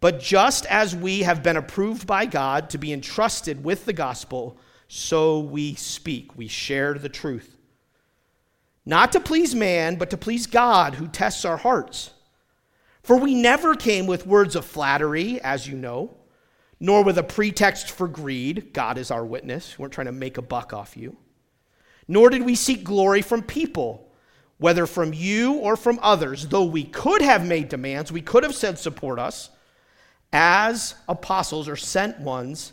But 0.00 0.20
just 0.20 0.66
as 0.66 0.94
we 0.94 1.20
have 1.20 1.42
been 1.42 1.56
approved 1.56 2.06
by 2.06 2.26
God 2.26 2.70
to 2.70 2.78
be 2.78 2.92
entrusted 2.92 3.64
with 3.64 3.84
the 3.84 3.92
gospel, 3.92 4.58
so 4.86 5.40
we 5.40 5.74
speak. 5.74 6.36
We 6.36 6.46
share 6.46 6.94
the 6.94 7.08
truth. 7.08 7.53
Not 8.86 9.12
to 9.12 9.20
please 9.20 9.54
man, 9.54 9.96
but 9.96 10.10
to 10.10 10.16
please 10.16 10.46
God 10.46 10.96
who 10.96 11.08
tests 11.08 11.44
our 11.44 11.56
hearts. 11.56 12.10
For 13.02 13.16
we 13.18 13.34
never 13.34 13.74
came 13.74 14.06
with 14.06 14.26
words 14.26 14.56
of 14.56 14.64
flattery, 14.64 15.40
as 15.40 15.66
you 15.66 15.76
know, 15.76 16.16
nor 16.80 17.04
with 17.04 17.18
a 17.18 17.22
pretext 17.22 17.90
for 17.90 18.08
greed. 18.08 18.72
God 18.72 18.98
is 18.98 19.10
our 19.10 19.24
witness. 19.24 19.78
We 19.78 19.82
weren't 19.82 19.94
trying 19.94 20.06
to 20.06 20.12
make 20.12 20.38
a 20.38 20.42
buck 20.42 20.72
off 20.72 20.96
you. 20.96 21.16
Nor 22.08 22.30
did 22.30 22.44
we 22.44 22.54
seek 22.54 22.84
glory 22.84 23.22
from 23.22 23.42
people 23.42 24.04
whether 24.58 24.86
from 24.86 25.12
you 25.12 25.54
or 25.54 25.76
from 25.76 25.98
others, 26.02 26.48
though 26.48 26.64
we 26.64 26.84
could 26.84 27.22
have 27.22 27.46
made 27.46 27.68
demands, 27.68 28.12
we 28.12 28.20
could 28.20 28.44
have 28.44 28.54
said, 28.54 28.78
support 28.78 29.18
us, 29.18 29.50
as 30.32 30.94
apostles 31.08 31.68
or 31.68 31.76
sent 31.76 32.18
ones 32.20 32.72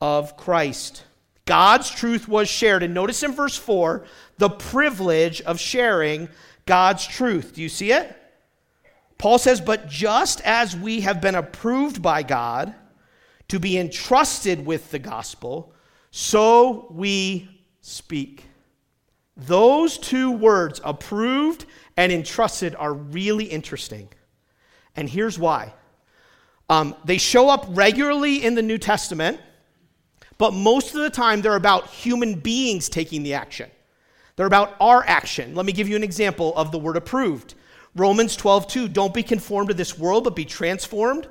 of 0.00 0.36
Christ. 0.36 1.04
God's 1.46 1.90
truth 1.90 2.28
was 2.28 2.48
shared. 2.48 2.82
And 2.82 2.92
notice 2.92 3.22
in 3.22 3.32
verse 3.32 3.56
4 3.56 4.04
the 4.38 4.50
privilege 4.50 5.40
of 5.42 5.58
sharing 5.58 6.28
God's 6.66 7.06
truth. 7.06 7.54
Do 7.54 7.62
you 7.62 7.68
see 7.68 7.92
it? 7.92 8.14
Paul 9.18 9.38
says, 9.38 9.60
But 9.60 9.88
just 9.88 10.40
as 10.42 10.76
we 10.76 11.00
have 11.00 11.20
been 11.20 11.34
approved 11.36 12.02
by 12.02 12.22
God 12.22 12.74
to 13.48 13.58
be 13.58 13.78
entrusted 13.78 14.66
with 14.66 14.90
the 14.90 14.98
gospel, 14.98 15.72
so 16.10 16.88
we 16.90 17.48
speak. 17.80 18.44
Those 19.36 19.98
two 19.98 20.30
words, 20.32 20.80
approved 20.82 21.66
and 21.96 22.10
entrusted, 22.10 22.74
are 22.74 22.92
really 22.92 23.44
interesting. 23.44 24.08
And 24.96 25.08
here's 25.08 25.38
why 25.38 25.74
um, 26.68 26.96
they 27.04 27.18
show 27.18 27.48
up 27.48 27.66
regularly 27.68 28.44
in 28.44 28.54
the 28.54 28.62
New 28.62 28.78
Testament, 28.78 29.40
but 30.38 30.52
most 30.52 30.94
of 30.94 31.02
the 31.02 31.10
time 31.10 31.42
they're 31.42 31.56
about 31.56 31.88
human 31.88 32.34
beings 32.34 32.88
taking 32.88 33.22
the 33.22 33.34
action. 33.34 33.70
They're 34.36 34.46
about 34.46 34.74
our 34.80 35.02
action. 35.06 35.54
Let 35.54 35.66
me 35.66 35.72
give 35.72 35.88
you 35.88 35.96
an 35.96 36.04
example 36.04 36.54
of 36.56 36.72
the 36.72 36.78
word 36.78 36.96
approved. 36.96 37.54
Romans 37.94 38.36
12, 38.36 38.66
2. 38.68 38.88
Don't 38.88 39.14
be 39.14 39.22
conformed 39.22 39.68
to 39.68 39.74
this 39.74 39.98
world, 39.98 40.24
but 40.24 40.36
be 40.36 40.44
transformed 40.44 41.26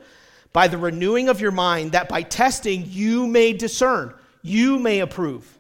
by 0.53 0.67
the 0.67 0.77
renewing 0.77 1.29
of 1.29 1.39
your 1.39 1.51
mind, 1.51 1.91
that 1.91 2.09
by 2.09 2.23
testing 2.23 2.85
you 2.87 3.27
may 3.27 3.53
discern, 3.53 4.13
you 4.41 4.79
may 4.79 4.99
approve 4.99 5.55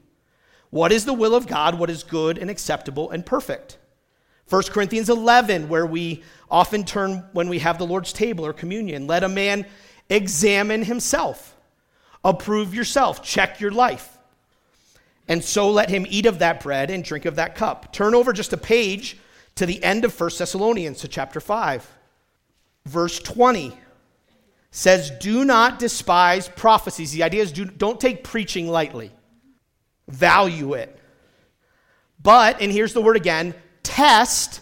what 0.75 0.91
is 0.91 1.05
the 1.05 1.13
will 1.13 1.35
of 1.35 1.47
God? 1.47 1.79
What 1.79 1.89
is 1.89 2.03
good 2.03 2.37
and 2.37 2.49
acceptable 2.49 3.09
and 3.09 3.25
perfect? 3.25 3.77
1 4.49 4.63
Corinthians 4.63 5.09
11, 5.09 5.69
where 5.69 5.85
we 5.85 6.21
often 6.51 6.83
turn 6.83 7.23
when 7.31 7.47
we 7.47 7.59
have 7.59 7.77
the 7.77 7.87
Lord's 7.87 8.11
table 8.11 8.45
or 8.45 8.51
communion. 8.51 9.07
Let 9.07 9.23
a 9.23 9.29
man 9.29 9.65
examine 10.09 10.83
himself, 10.83 11.54
approve 12.25 12.75
yourself, 12.75 13.23
check 13.23 13.61
your 13.61 13.71
life. 13.71 14.17
And 15.27 15.43
so 15.43 15.71
let 15.71 15.89
him 15.89 16.05
eat 16.09 16.25
of 16.25 16.39
that 16.39 16.61
bread 16.61 16.89
and 16.91 17.03
drink 17.03 17.25
of 17.25 17.37
that 17.37 17.55
cup. 17.55 17.93
Turn 17.93 18.13
over 18.13 18.33
just 18.33 18.51
a 18.51 18.57
page 18.57 19.17
to 19.55 19.65
the 19.65 19.81
end 19.83 20.03
of 20.03 20.19
1 20.19 20.31
Thessalonians, 20.37 20.99
to 20.99 21.07
chapter 21.07 21.39
5. 21.39 21.89
Verse 22.85 23.19
20 23.19 23.73
says, 24.71 25.11
Do 25.19 25.45
not 25.45 25.79
despise 25.79 26.49
prophecies. 26.49 27.11
The 27.11 27.23
idea 27.23 27.41
is 27.41 27.51
do, 27.51 27.65
don't 27.65 27.99
take 27.99 28.23
preaching 28.23 28.67
lightly 28.67 29.11
value 30.07 30.73
it. 30.73 30.99
But, 32.21 32.61
and 32.61 32.71
here's 32.71 32.93
the 32.93 33.01
word 33.01 33.15
again 33.15 33.55
test 33.83 34.61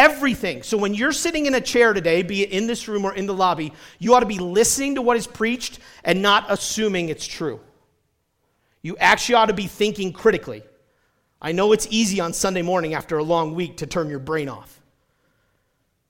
everything. 0.00 0.62
So 0.62 0.78
when 0.78 0.94
you're 0.94 1.12
sitting 1.12 1.44
in 1.44 1.54
a 1.54 1.60
chair 1.60 1.92
today, 1.92 2.22
be 2.22 2.42
it 2.42 2.50
in 2.50 2.66
this 2.66 2.88
room 2.88 3.04
or 3.04 3.14
in 3.14 3.26
the 3.26 3.34
lobby, 3.34 3.74
you 3.98 4.14
ought 4.14 4.20
to 4.20 4.26
be 4.26 4.38
listening 4.38 4.94
to 4.94 5.02
what 5.02 5.18
is 5.18 5.26
preached 5.26 5.78
and 6.02 6.22
not 6.22 6.46
assuming 6.48 7.10
it's 7.10 7.26
true. 7.26 7.60
You 8.80 8.96
actually 8.96 9.34
ought 9.34 9.46
to 9.46 9.52
be 9.52 9.66
thinking 9.66 10.14
critically. 10.14 10.62
I 11.42 11.52
know 11.52 11.72
it's 11.72 11.86
easy 11.90 12.18
on 12.18 12.32
Sunday 12.32 12.62
morning 12.62 12.94
after 12.94 13.18
a 13.18 13.22
long 13.22 13.54
week 13.54 13.76
to 13.78 13.86
turn 13.86 14.08
your 14.08 14.18
brain 14.20 14.48
off. 14.48 14.80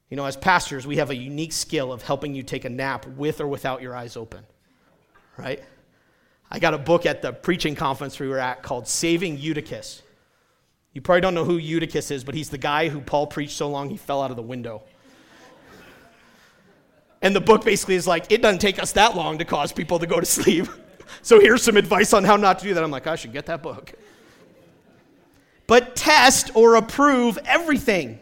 You 0.09 0.16
know, 0.16 0.25
as 0.25 0.37
pastors, 0.37 0.87
we 0.87 0.97
have 0.99 1.11
a 1.11 1.16
unique 1.16 1.52
skill 1.52 1.92
of 1.92 2.02
helping 2.02 2.32
you 2.32 2.44
take 2.44 2.64
a 2.64 2.70
nap 2.70 3.06
with 3.06 3.40
or 3.40 3.49
without 3.49 3.82
your 3.82 3.97
eyes 3.97 4.16
open, 4.16 4.44
right? 5.37 5.64
I 6.49 6.61
got 6.61 6.75
a 6.75 6.78
book 6.78 7.06
at 7.06 7.23
the 7.23 7.32
preaching 7.32 7.75
conference 7.75 8.20
we 8.20 8.28
were 8.28 8.38
at 8.38 8.62
called 8.62 8.87
Saving 8.87 9.37
Eutychus. 9.37 10.02
You 10.92 11.00
probably 11.00 11.20
don't 11.20 11.35
know 11.35 11.44
who 11.44 11.56
Eutychus 11.56 12.11
is, 12.11 12.25
but 12.25 12.35
he's 12.35 12.50
the 12.50 12.59
guy 12.59 12.88
who 12.88 13.00
Paul 13.00 13.26
preached 13.26 13.56
so 13.56 13.68
long 13.68 13.90
he 13.90 13.97
fell 13.97 14.23
out 14.23 14.30
of 14.30 14.37
the 14.37 14.42
window. 14.42 14.82
And 17.23 17.37
the 17.37 17.40
book 17.40 17.64
basically 17.64 17.97
is 17.97 18.06
like, 18.06 18.32
it 18.32 18.40
doesn't 18.42 18.61
take 18.61 18.78
us 18.78 18.92
that 18.92 19.14
long 19.14 19.38
to 19.38 19.44
cause 19.44 19.73
people 19.73 19.99
to 19.99 20.06
go 20.06 20.18
to 20.18 20.26
sleep. 20.26 20.66
so 21.23 21.38
here's 21.38 21.62
some 21.62 21.76
advice 21.76 22.12
on 22.12 22.25
how 22.25 22.37
not 22.37 22.59
to 22.61 22.64
do 22.64 22.75
that. 22.75 22.82
I'm 22.82 22.90
like, 22.90 23.06
I 23.06 23.16
should 23.16 23.32
get 23.32 23.47
that 23.47 23.62
book. 23.62 23.92
But 25.66 25.94
test 25.94 26.50
or 26.54 26.76
approve 26.76 27.38
everything. 27.44 28.18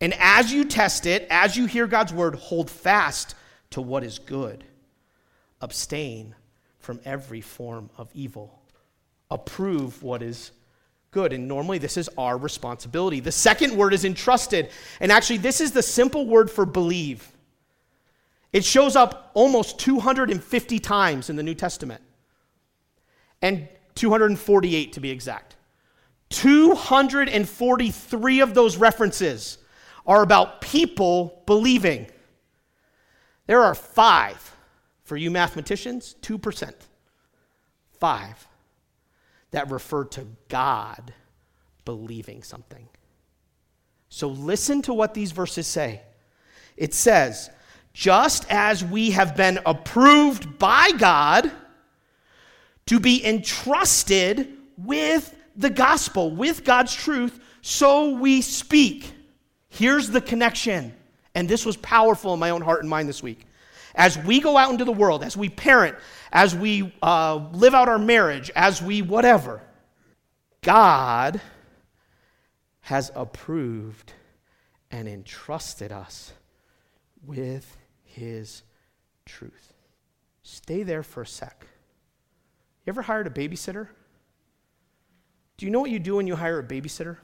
And 0.00 0.14
as 0.18 0.52
you 0.52 0.64
test 0.64 1.06
it, 1.06 1.26
as 1.30 1.56
you 1.56 1.66
hear 1.66 1.86
God's 1.86 2.12
word, 2.12 2.34
hold 2.34 2.70
fast 2.70 3.34
to 3.70 3.80
what 3.80 4.04
is 4.04 4.18
good. 4.18 4.62
Abstain 5.60 6.34
from 6.78 7.00
every 7.04 7.40
form 7.40 7.90
of 7.96 8.10
evil. 8.14 8.62
Approve 9.30 10.02
what 10.02 10.22
is 10.22 10.52
good. 11.10 11.32
And 11.32 11.48
normally 11.48 11.78
this 11.78 11.96
is 11.96 12.10
our 12.18 12.36
responsibility. 12.36 13.20
The 13.20 13.32
second 13.32 13.74
word 13.76 13.94
is 13.94 14.04
entrusted. 14.04 14.70
And 15.00 15.10
actually, 15.10 15.38
this 15.38 15.60
is 15.60 15.72
the 15.72 15.82
simple 15.82 16.26
word 16.26 16.50
for 16.50 16.66
believe. 16.66 17.32
It 18.52 18.64
shows 18.64 18.94
up 18.96 19.30
almost 19.34 19.78
250 19.78 20.78
times 20.78 21.30
in 21.30 21.36
the 21.36 21.42
New 21.42 21.54
Testament. 21.54 22.02
And 23.42 23.68
248 23.94 24.92
to 24.92 25.00
be 25.00 25.10
exact. 25.10 25.56
243 26.30 28.40
of 28.40 28.54
those 28.54 28.76
references 28.76 29.58
are 30.06 30.22
about 30.22 30.60
people 30.60 31.42
believing. 31.46 32.06
There 33.46 33.62
are 33.62 33.74
five, 33.74 34.54
for 35.04 35.16
you 35.16 35.30
mathematicians, 35.30 36.16
2%. 36.22 36.72
Five 37.98 38.46
that 39.56 39.70
refer 39.70 40.04
to 40.04 40.26
God 40.50 41.14
believing 41.86 42.42
something. 42.42 42.86
So 44.10 44.28
listen 44.28 44.82
to 44.82 44.92
what 44.92 45.14
these 45.14 45.32
verses 45.32 45.66
say. 45.66 46.02
It 46.76 46.92
says, 46.92 47.48
just 47.94 48.44
as 48.50 48.84
we 48.84 49.12
have 49.12 49.34
been 49.34 49.58
approved 49.64 50.58
by 50.58 50.90
God 50.98 51.50
to 52.84 53.00
be 53.00 53.24
entrusted 53.24 54.58
with 54.76 55.34
the 55.56 55.70
gospel, 55.70 56.30
with 56.30 56.62
God's 56.62 56.94
truth, 56.94 57.40
so 57.62 58.10
we 58.10 58.42
speak. 58.42 59.10
Here's 59.70 60.10
the 60.10 60.20
connection. 60.20 60.94
And 61.34 61.48
this 61.48 61.64
was 61.64 61.78
powerful 61.78 62.34
in 62.34 62.40
my 62.40 62.50
own 62.50 62.60
heart 62.60 62.80
and 62.80 62.90
mind 62.90 63.08
this 63.08 63.22
week. 63.22 63.46
As 63.94 64.18
we 64.18 64.38
go 64.38 64.58
out 64.58 64.70
into 64.70 64.84
the 64.84 64.92
world, 64.92 65.24
as 65.24 65.34
we 65.34 65.48
parent, 65.48 65.96
as 66.32 66.54
we 66.54 66.92
uh, 67.02 67.48
live 67.52 67.74
out 67.74 67.88
our 67.88 67.98
marriage, 67.98 68.50
as 68.54 68.82
we 68.82 69.02
whatever, 69.02 69.62
God 70.62 71.40
has 72.80 73.10
approved 73.14 74.12
and 74.90 75.08
entrusted 75.08 75.92
us 75.92 76.32
with 77.24 77.76
his 78.04 78.62
truth. 79.24 79.72
Stay 80.42 80.82
there 80.82 81.02
for 81.02 81.22
a 81.22 81.26
sec. 81.26 81.66
You 82.84 82.92
ever 82.92 83.02
hired 83.02 83.26
a 83.26 83.30
babysitter? 83.30 83.88
Do 85.56 85.66
you 85.66 85.72
know 85.72 85.80
what 85.80 85.90
you 85.90 85.98
do 85.98 86.16
when 86.16 86.26
you 86.26 86.36
hire 86.36 86.60
a 86.60 86.62
babysitter? 86.62 87.16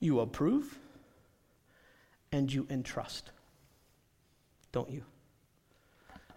You 0.00 0.20
approve 0.20 0.78
and 2.32 2.52
you 2.52 2.66
entrust, 2.68 3.30
don't 4.72 4.90
you? 4.90 5.04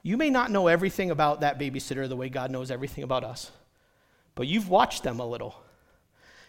You 0.01 0.17
may 0.17 0.29
not 0.29 0.51
know 0.51 0.67
everything 0.67 1.11
about 1.11 1.41
that 1.41 1.59
babysitter 1.59 2.07
the 2.07 2.15
way 2.15 2.29
God 2.29 2.51
knows 2.51 2.71
everything 2.71 3.03
about 3.03 3.23
us, 3.23 3.51
but 4.35 4.47
you've 4.47 4.69
watched 4.69 5.03
them 5.03 5.19
a 5.19 5.25
little. 5.25 5.55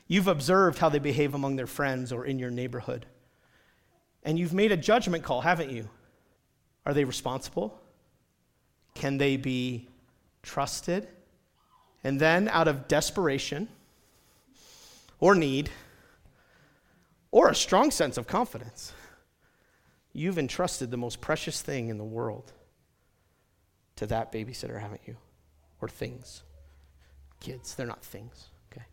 You've 0.07 0.28
observed 0.28 0.78
how 0.78 0.88
they 0.88 0.99
behave 0.99 1.35
among 1.35 1.57
their 1.57 1.66
friends 1.66 2.12
or 2.12 2.25
in 2.25 2.38
your 2.38 2.50
neighborhood. 2.50 3.07
And 4.23 4.38
you've 4.38 4.52
made 4.52 4.73
a 4.73 4.76
judgment 4.76 5.25
call, 5.25 5.40
haven't 5.40 5.71
you? 5.71 5.88
Are 6.85 6.95
they 6.95 7.04
responsible? 7.04 7.80
Can 8.95 9.19
they 9.19 9.37
be 9.37 9.88
trusted? 10.42 11.09
And 12.02 12.19
then, 12.19 12.49
out 12.49 12.69
of 12.69 12.88
desperation 12.88 13.69
or 15.19 15.35
need 15.35 15.71
or 17.30 17.49
a 17.49 17.54
strong 17.54 17.90
sense 17.90 18.16
of 18.16 18.26
confidence, 18.26 18.92
you've 20.12 20.38
entrusted 20.38 20.90
the 20.90 20.97
most 20.97 21.21
precious 21.21 21.62
thing 21.62 21.88
in 21.88 21.99
the 21.99 22.04
world 22.04 22.52
to 24.00 24.07
that 24.07 24.33
babysitter, 24.33 24.80
haven't 24.80 25.02
you? 25.07 25.14
Or 25.83 25.87
things. 25.87 26.42
Kids, 27.38 27.75
they're 27.75 27.87
not 27.87 28.02
things, 28.02 28.49
okay? 28.73 28.87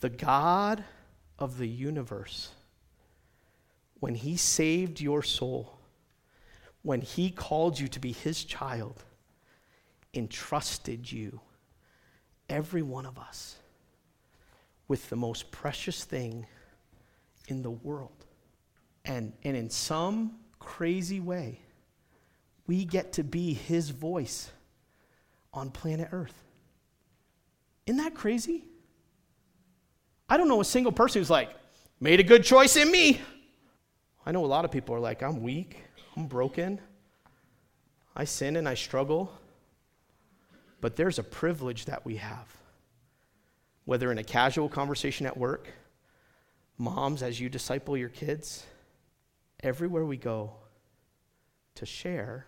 The 0.00 0.08
God 0.08 0.82
of 1.38 1.58
the 1.58 1.68
universe, 1.68 2.50
when 4.00 4.16
He 4.16 4.36
saved 4.36 5.00
your 5.00 5.22
soul, 5.22 5.78
when 6.82 7.02
He 7.02 7.30
called 7.30 7.78
you 7.78 7.86
to 7.86 8.00
be 8.00 8.10
His 8.10 8.42
child, 8.42 9.04
entrusted 10.12 11.12
you, 11.12 11.40
every 12.50 12.82
one 12.82 13.06
of 13.06 13.20
us, 13.20 13.54
with 14.88 15.08
the 15.08 15.14
most 15.14 15.52
precious 15.52 16.02
thing 16.02 16.46
in 17.46 17.62
the 17.62 17.70
world. 17.70 18.24
And, 19.04 19.34
and 19.44 19.56
in 19.56 19.70
some 19.70 20.40
crazy 20.58 21.20
way, 21.20 21.60
we 22.66 22.84
get 22.84 23.12
to 23.14 23.24
be 23.24 23.54
his 23.54 23.90
voice 23.90 24.50
on 25.52 25.70
planet 25.70 26.08
Earth. 26.12 26.42
Isn't 27.86 27.98
that 27.98 28.14
crazy? 28.14 28.64
I 30.28 30.36
don't 30.36 30.48
know 30.48 30.60
a 30.60 30.64
single 30.64 30.92
person 30.92 31.20
who's 31.20 31.30
like, 31.30 31.50
made 32.00 32.20
a 32.20 32.24
good 32.24 32.44
choice 32.44 32.76
in 32.76 32.90
me. 32.90 33.20
I 34.24 34.32
know 34.32 34.44
a 34.44 34.46
lot 34.46 34.64
of 34.64 34.72
people 34.72 34.94
are 34.94 35.00
like, 35.00 35.22
I'm 35.22 35.40
weak, 35.40 35.84
I'm 36.16 36.26
broken, 36.26 36.80
I 38.14 38.24
sin 38.24 38.56
and 38.56 38.68
I 38.68 38.74
struggle. 38.74 39.32
But 40.80 40.96
there's 40.96 41.18
a 41.18 41.22
privilege 41.22 41.84
that 41.84 42.04
we 42.04 42.16
have. 42.16 42.48
Whether 43.84 44.10
in 44.10 44.18
a 44.18 44.24
casual 44.24 44.68
conversation 44.68 45.26
at 45.26 45.36
work, 45.36 45.68
moms, 46.76 47.22
as 47.22 47.38
you 47.38 47.48
disciple 47.48 47.96
your 47.96 48.08
kids, 48.08 48.66
everywhere 49.62 50.04
we 50.04 50.16
go, 50.16 50.50
to 51.76 51.86
share 51.86 52.46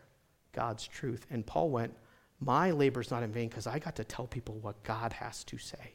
God's 0.53 0.87
truth. 0.87 1.27
And 1.31 1.47
Paul 1.47 1.71
went, 1.71 1.95
My 2.41 2.71
labor 2.71 3.01
is 3.01 3.11
not 3.11 3.23
in 3.23 3.33
vain 3.33 3.49
because 3.49 3.67
I 3.67 3.79
got 3.79 3.97
to 3.97 4.05
tell 4.05 4.27
people 4.27 4.57
what 4.57 4.83
God 4.83 5.13
has 5.15 5.45
to 5.45 5.59
say. 5.59 5.95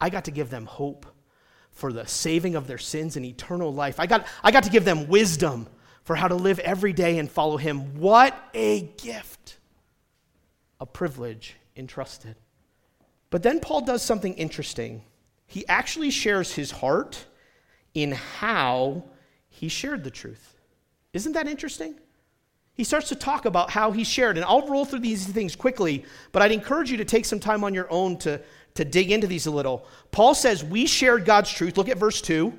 I 0.00 0.10
got 0.10 0.24
to 0.24 0.30
give 0.30 0.50
them 0.50 0.66
hope 0.66 1.06
for 1.70 1.92
the 1.92 2.06
saving 2.06 2.54
of 2.54 2.66
their 2.66 2.78
sins 2.78 3.16
and 3.16 3.24
eternal 3.24 3.72
life. 3.72 3.98
I 3.98 4.06
got, 4.06 4.26
I 4.42 4.50
got 4.50 4.64
to 4.64 4.70
give 4.70 4.84
them 4.84 5.08
wisdom 5.08 5.68
for 6.04 6.16
how 6.16 6.28
to 6.28 6.34
live 6.34 6.58
every 6.58 6.92
day 6.92 7.18
and 7.18 7.30
follow 7.30 7.56
Him. 7.56 7.98
What 7.98 8.36
a 8.54 8.82
gift! 8.82 9.58
A 10.80 10.86
privilege 10.86 11.56
entrusted. 11.76 12.36
But 13.30 13.42
then 13.42 13.60
Paul 13.60 13.80
does 13.82 14.02
something 14.02 14.34
interesting. 14.34 15.02
He 15.46 15.66
actually 15.66 16.10
shares 16.10 16.52
his 16.52 16.70
heart 16.70 17.24
in 17.94 18.12
how 18.12 19.04
he 19.48 19.68
shared 19.68 20.04
the 20.04 20.10
truth. 20.10 20.60
Isn't 21.12 21.32
that 21.32 21.48
interesting? 21.48 21.94
He 22.82 22.84
starts 22.84 23.10
to 23.10 23.14
talk 23.14 23.44
about 23.44 23.70
how 23.70 23.92
he 23.92 24.02
shared. 24.02 24.36
And 24.36 24.44
I'll 24.44 24.66
roll 24.66 24.84
through 24.84 24.98
these 24.98 25.24
things 25.24 25.54
quickly, 25.54 26.04
but 26.32 26.42
I'd 26.42 26.50
encourage 26.50 26.90
you 26.90 26.96
to 26.96 27.04
take 27.04 27.24
some 27.24 27.38
time 27.38 27.62
on 27.62 27.74
your 27.74 27.86
own 27.92 28.16
to, 28.18 28.40
to 28.74 28.84
dig 28.84 29.12
into 29.12 29.28
these 29.28 29.46
a 29.46 29.52
little. 29.52 29.86
Paul 30.10 30.34
says, 30.34 30.64
We 30.64 30.86
shared 30.86 31.24
God's 31.24 31.52
truth. 31.52 31.76
Look 31.76 31.88
at 31.88 31.96
verse 31.96 32.20
2. 32.20 32.52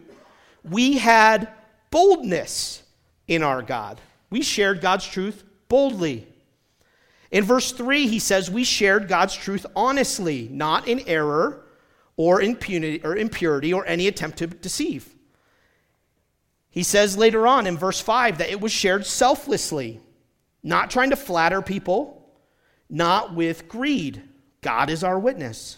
We 0.64 0.98
had 0.98 1.50
boldness 1.92 2.84
in 3.28 3.44
our 3.44 3.62
God. 3.62 4.00
We 4.30 4.44
shared 4.44 4.80
God's 4.80 5.06
truth 5.06 5.44
boldly. 5.68 6.26
In 7.30 7.44
verse 7.44 7.74
3, 7.74 8.08
he 8.08 8.20
says, 8.20 8.50
We 8.50 8.64
shared 8.64 9.10
God's 9.10 9.36
truth 9.36 9.66
honestly, 9.76 10.48
not 10.50 10.88
in 10.88 11.02
error 11.02 11.66
or 12.16 12.42
impunity 12.42 13.02
or 13.04 13.18
impurity 13.18 13.74
or 13.74 13.86
any 13.86 14.08
attempt 14.08 14.38
to 14.38 14.48
deceive. 14.48 15.14
He 16.70 16.82
says 16.82 17.18
later 17.18 17.46
on 17.46 17.68
in 17.68 17.78
verse 17.78 18.00
5 18.00 18.38
that 18.38 18.50
it 18.50 18.60
was 18.60 18.72
shared 18.72 19.06
selflessly, 19.06 20.00
not 20.64 20.90
trying 20.90 21.10
to 21.10 21.16
flatter 21.16 21.62
people, 21.62 22.30
not 22.90 23.36
with 23.36 23.68
greed. 23.68 24.22
God 24.62 24.90
is 24.90 25.04
our 25.04 25.20
witness. 25.20 25.78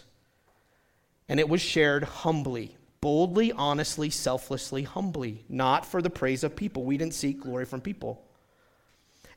And 1.27 1.39
it 1.39 1.49
was 1.49 1.61
shared 1.61 2.03
humbly, 2.03 2.77
boldly, 3.01 3.51
honestly, 3.51 4.09
selflessly, 4.09 4.83
humbly, 4.83 5.43
not 5.49 5.85
for 5.85 6.01
the 6.01 6.09
praise 6.09 6.43
of 6.43 6.55
people. 6.55 6.83
We 6.83 6.97
didn't 6.97 7.15
seek 7.15 7.41
glory 7.41 7.65
from 7.65 7.81
people. 7.81 8.23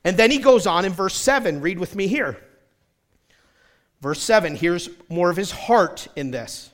And 0.04 0.16
then 0.16 0.30
he 0.30 0.38
goes 0.38 0.66
on 0.66 0.84
in 0.84 0.92
verse 0.92 1.16
7. 1.16 1.60
Read 1.60 1.78
with 1.78 1.96
me 1.96 2.06
here. 2.06 2.36
Verse 4.00 4.22
7, 4.22 4.54
here's 4.54 4.88
more 5.08 5.30
of 5.30 5.36
his 5.36 5.50
heart 5.50 6.06
in 6.14 6.30
this. 6.30 6.70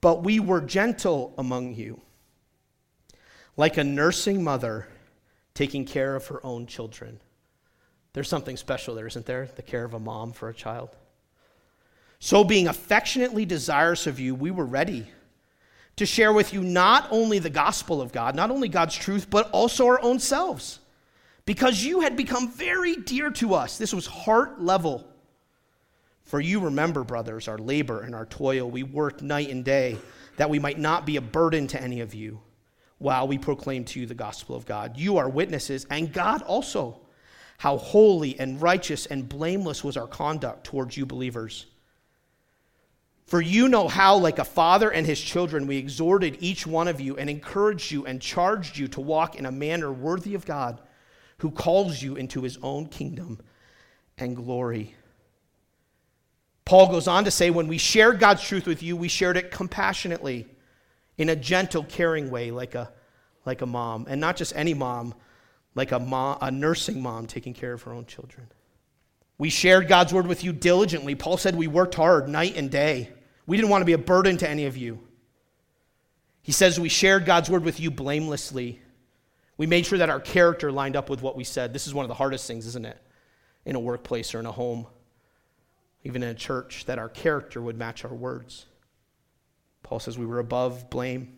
But 0.00 0.22
we 0.22 0.40
were 0.40 0.60
gentle 0.60 1.34
among 1.38 1.74
you 1.74 2.00
like 3.56 3.76
a 3.76 3.84
nursing 3.84 4.42
mother 4.42 4.88
taking 5.54 5.84
care 5.84 6.16
of 6.16 6.26
her 6.28 6.44
own 6.44 6.66
children. 6.66 7.20
There's 8.12 8.28
something 8.28 8.56
special 8.56 8.94
there, 8.94 9.06
isn't 9.06 9.26
there? 9.26 9.48
The 9.54 9.62
care 9.62 9.84
of 9.84 9.94
a 9.94 10.00
mom 10.00 10.32
for 10.32 10.48
a 10.48 10.54
child. 10.54 10.90
So, 12.18 12.44
being 12.44 12.68
affectionately 12.68 13.46
desirous 13.46 14.06
of 14.06 14.20
you, 14.20 14.34
we 14.34 14.50
were 14.50 14.66
ready 14.66 15.06
to 15.96 16.06
share 16.06 16.32
with 16.32 16.52
you 16.52 16.62
not 16.62 17.08
only 17.10 17.38
the 17.38 17.50
gospel 17.50 18.00
of 18.00 18.12
God, 18.12 18.34
not 18.34 18.50
only 18.50 18.68
God's 18.68 18.94
truth, 18.94 19.28
but 19.30 19.50
also 19.50 19.86
our 19.86 20.02
own 20.02 20.18
selves. 20.18 20.80
Because 21.46 21.82
you 21.82 22.00
had 22.00 22.16
become 22.16 22.50
very 22.50 22.96
dear 22.96 23.30
to 23.32 23.54
us. 23.54 23.78
This 23.78 23.94
was 23.94 24.06
heart 24.06 24.60
level. 24.60 25.06
For 26.24 26.40
you 26.40 26.60
remember, 26.60 27.04
brothers, 27.04 27.48
our 27.48 27.58
labor 27.58 28.02
and 28.02 28.14
our 28.14 28.26
toil. 28.26 28.70
We 28.70 28.82
worked 28.82 29.22
night 29.22 29.48
and 29.48 29.64
day 29.64 29.98
that 30.36 30.50
we 30.50 30.58
might 30.58 30.78
not 30.78 31.06
be 31.06 31.16
a 31.16 31.20
burden 31.20 31.66
to 31.68 31.82
any 31.82 32.00
of 32.00 32.14
you 32.14 32.40
while 32.98 33.26
we 33.26 33.38
proclaim 33.38 33.84
to 33.86 34.00
you 34.00 34.06
the 34.06 34.14
gospel 34.14 34.54
of 34.54 34.66
God. 34.66 34.96
You 34.96 35.16
are 35.16 35.28
witnesses, 35.28 35.86
and 35.90 36.12
God 36.12 36.42
also, 36.42 37.00
how 37.60 37.76
holy 37.76 38.40
and 38.40 38.62
righteous 38.62 39.04
and 39.04 39.28
blameless 39.28 39.84
was 39.84 39.98
our 39.98 40.06
conduct 40.06 40.64
towards 40.64 40.96
you 40.96 41.04
believers. 41.04 41.66
For 43.26 43.38
you 43.38 43.68
know 43.68 43.86
how, 43.86 44.16
like 44.16 44.38
a 44.38 44.46
father 44.46 44.90
and 44.90 45.06
his 45.06 45.20
children, 45.20 45.66
we 45.66 45.76
exhorted 45.76 46.38
each 46.40 46.66
one 46.66 46.88
of 46.88 47.02
you 47.02 47.18
and 47.18 47.28
encouraged 47.28 47.90
you 47.90 48.06
and 48.06 48.18
charged 48.18 48.78
you 48.78 48.88
to 48.88 49.02
walk 49.02 49.34
in 49.36 49.44
a 49.44 49.52
manner 49.52 49.92
worthy 49.92 50.34
of 50.34 50.46
God, 50.46 50.80
who 51.40 51.50
calls 51.50 52.00
you 52.00 52.16
into 52.16 52.40
his 52.40 52.56
own 52.62 52.86
kingdom 52.86 53.38
and 54.16 54.36
glory. 54.36 54.94
Paul 56.64 56.90
goes 56.90 57.08
on 57.08 57.24
to 57.24 57.30
say, 57.30 57.50
when 57.50 57.68
we 57.68 57.76
shared 57.76 58.20
God's 58.20 58.42
truth 58.42 58.66
with 58.66 58.82
you, 58.82 58.96
we 58.96 59.08
shared 59.08 59.36
it 59.36 59.50
compassionately, 59.50 60.48
in 61.18 61.28
a 61.28 61.36
gentle, 61.36 61.84
caring 61.84 62.30
way, 62.30 62.52
like 62.52 62.74
a, 62.74 62.90
like 63.44 63.60
a 63.60 63.66
mom. 63.66 64.06
And 64.08 64.18
not 64.18 64.38
just 64.38 64.56
any 64.56 64.72
mom, 64.72 65.14
like 65.74 65.92
a, 65.92 65.98
mom, 65.98 66.38
a 66.40 66.50
nursing 66.50 67.02
mom 67.02 67.26
taking 67.26 67.54
care 67.54 67.72
of 67.72 67.82
her 67.82 67.92
own 67.92 68.06
children. 68.06 68.48
We 69.38 69.50
shared 69.50 69.88
God's 69.88 70.12
word 70.12 70.26
with 70.26 70.44
you 70.44 70.52
diligently. 70.52 71.14
Paul 71.14 71.36
said 71.36 71.56
we 71.56 71.66
worked 71.66 71.94
hard 71.94 72.28
night 72.28 72.56
and 72.56 72.70
day. 72.70 73.10
We 73.46 73.56
didn't 73.56 73.70
want 73.70 73.82
to 73.82 73.86
be 73.86 73.94
a 73.94 73.98
burden 73.98 74.36
to 74.38 74.48
any 74.48 74.66
of 74.66 74.76
you. 74.76 75.00
He 76.42 76.52
says 76.52 76.78
we 76.78 76.88
shared 76.88 77.24
God's 77.24 77.48
word 77.48 77.64
with 77.64 77.80
you 77.80 77.90
blamelessly. 77.90 78.80
We 79.56 79.66
made 79.66 79.86
sure 79.86 79.98
that 79.98 80.10
our 80.10 80.20
character 80.20 80.72
lined 80.72 80.96
up 80.96 81.10
with 81.10 81.22
what 81.22 81.36
we 81.36 81.44
said. 81.44 81.72
This 81.72 81.86
is 81.86 81.94
one 81.94 82.04
of 82.04 82.08
the 82.08 82.14
hardest 82.14 82.46
things, 82.46 82.66
isn't 82.66 82.86
it? 82.86 82.98
In 83.64 83.76
a 83.76 83.80
workplace 83.80 84.34
or 84.34 84.40
in 84.40 84.46
a 84.46 84.52
home, 84.52 84.86
even 86.02 86.22
in 86.22 86.30
a 86.30 86.34
church, 86.34 86.86
that 86.86 86.98
our 86.98 87.08
character 87.08 87.60
would 87.60 87.76
match 87.76 88.04
our 88.04 88.14
words. 88.14 88.66
Paul 89.82 90.00
says 90.00 90.18
we 90.18 90.26
were 90.26 90.38
above 90.38 90.90
blame. 90.90 91.36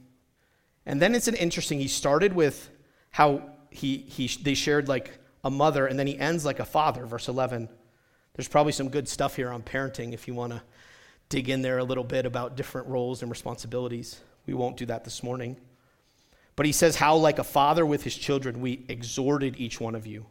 And 0.87 1.01
then 1.01 1.15
it's 1.15 1.29
an 1.29 1.35
interesting, 1.35 1.79
he 1.79 1.89
started 1.89 2.33
with 2.33 2.71
how 3.11 3.43
he, 3.73 3.99
he, 3.99 4.29
they 4.43 4.55
shared 4.55 4.89
like 4.89 5.19
a 5.45 5.51
mother, 5.51 5.87
and 5.87 5.99
then 5.99 6.07
he 6.07 6.19
ends 6.19 6.45
like 6.45 6.61
a 6.61 6.65
father, 6.65 7.05
verse 7.07 7.29
11. 7.29 7.69
There's 8.35 8.49
probably 8.49 8.73
some 8.73 8.89
good 8.89 9.09
stuff 9.09 9.37
here 9.37 9.51
on 9.51 9.63
parenting 9.63 10.13
if 10.13 10.27
you 10.27 10.35
want 10.35 10.53
to 10.53 10.63
dig 11.29 11.49
in 11.49 11.63
there 11.63 11.79
a 11.79 11.85
little 11.85 12.05
bit 12.05 12.27
about 12.27 12.57
different 12.57 12.89
roles 12.89 13.23
and 13.23 13.31
responsibilities. 13.31 14.21
We 14.47 14.55
won't 14.55 14.77
do 14.77 14.87
that 14.87 15.05
this 15.05 15.23
morning. 15.23 15.57
But 16.57 16.67
he 16.67 16.73
says, 16.73 16.97
How, 16.97 17.17
like 17.17 17.39
a 17.39 17.45
father 17.45 17.85
with 17.87 18.05
his 18.05 18.15
children, 18.15 18.61
we 18.61 18.85
exhorted 18.89 19.57
each 19.59 19.81
one 19.81 19.95
of 19.95 20.07
you. 20.07 20.27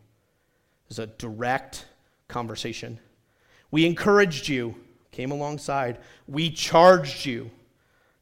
Was 0.88 1.00
a 1.00 1.08
direct 1.08 1.86
conversation. 2.28 3.00
We 3.72 3.86
encouraged 3.86 4.48
you, 4.48 4.76
came 5.12 5.32
alongside. 5.32 5.98
We 6.28 6.52
charged 6.52 7.26
you 7.26 7.50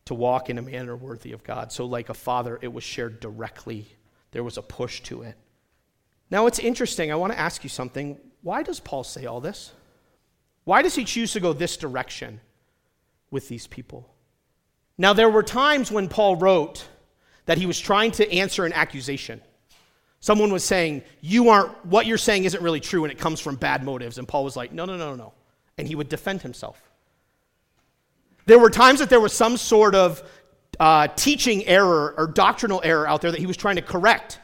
to 0.05 0.13
walk 0.13 0.49
in 0.49 0.58
a 0.58 0.62
manner 0.62 0.95
worthy 0.95 1.34
of 1.34 1.43
God. 1.43 1.71
So, 1.71 1.86
like 1.86 2.10
a 2.10 2.13
father, 2.13 2.60
it 2.62 2.71
was 2.71 2.84
shared 2.84 3.19
directly, 3.19 3.88
there 4.31 4.43
was 4.43 4.57
a 4.57 4.61
push 4.61 5.01
to 5.01 5.23
it. 5.23 5.35
Now, 6.31 6.47
it's 6.47 6.59
interesting. 6.59 7.11
I 7.11 7.15
want 7.15 7.33
to 7.33 7.39
ask 7.39 7.63
you 7.63 7.69
something. 7.69 8.17
Why 8.41 8.63
does 8.63 8.79
Paul 8.79 9.03
say 9.03 9.25
all 9.25 9.41
this? 9.41 9.71
Why 10.63 10.81
does 10.81 10.95
he 10.95 11.03
choose 11.03 11.33
to 11.33 11.39
go 11.39 11.53
this 11.53 11.77
direction 11.77 12.39
with 13.31 13.47
these 13.47 13.67
people? 13.67 14.07
Now, 14.97 15.13
there 15.13 15.29
were 15.29 15.43
times 15.43 15.91
when 15.91 16.07
Paul 16.07 16.35
wrote, 16.35 16.87
that 17.49 17.57
he 17.57 17.65
was 17.65 17.79
trying 17.79 18.11
to 18.11 18.31
answer 18.31 18.63
an 18.63 18.73
accusation. 18.73 19.41
Someone 20.19 20.53
was 20.53 20.63
saying, 20.63 21.01
You 21.19 21.49
aren't, 21.49 21.83
what 21.83 22.05
you're 22.05 22.19
saying 22.19 22.43
isn't 22.43 22.61
really 22.61 22.79
true, 22.79 23.03
and 23.05 23.11
it 23.11 23.17
comes 23.17 23.39
from 23.39 23.55
bad 23.55 23.83
motives. 23.83 24.19
And 24.19 24.27
Paul 24.27 24.43
was 24.43 24.55
like, 24.55 24.71
No, 24.71 24.85
no, 24.85 24.97
no, 24.97 25.15
no. 25.15 25.33
And 25.75 25.87
he 25.87 25.95
would 25.95 26.09
defend 26.09 26.43
himself. 26.43 26.79
There 28.45 28.59
were 28.59 28.69
times 28.69 28.99
that 28.99 29.09
there 29.09 29.19
was 29.19 29.33
some 29.33 29.57
sort 29.57 29.95
of 29.95 30.21
uh, 30.79 31.07
teaching 31.07 31.65
error 31.65 32.13
or 32.17 32.27
doctrinal 32.27 32.81
error 32.83 33.07
out 33.07 33.21
there 33.21 33.31
that 33.31 33.39
he 33.39 33.45
was 33.45 33.57
trying 33.57 33.75
to 33.75 33.81
correct. 33.81 34.39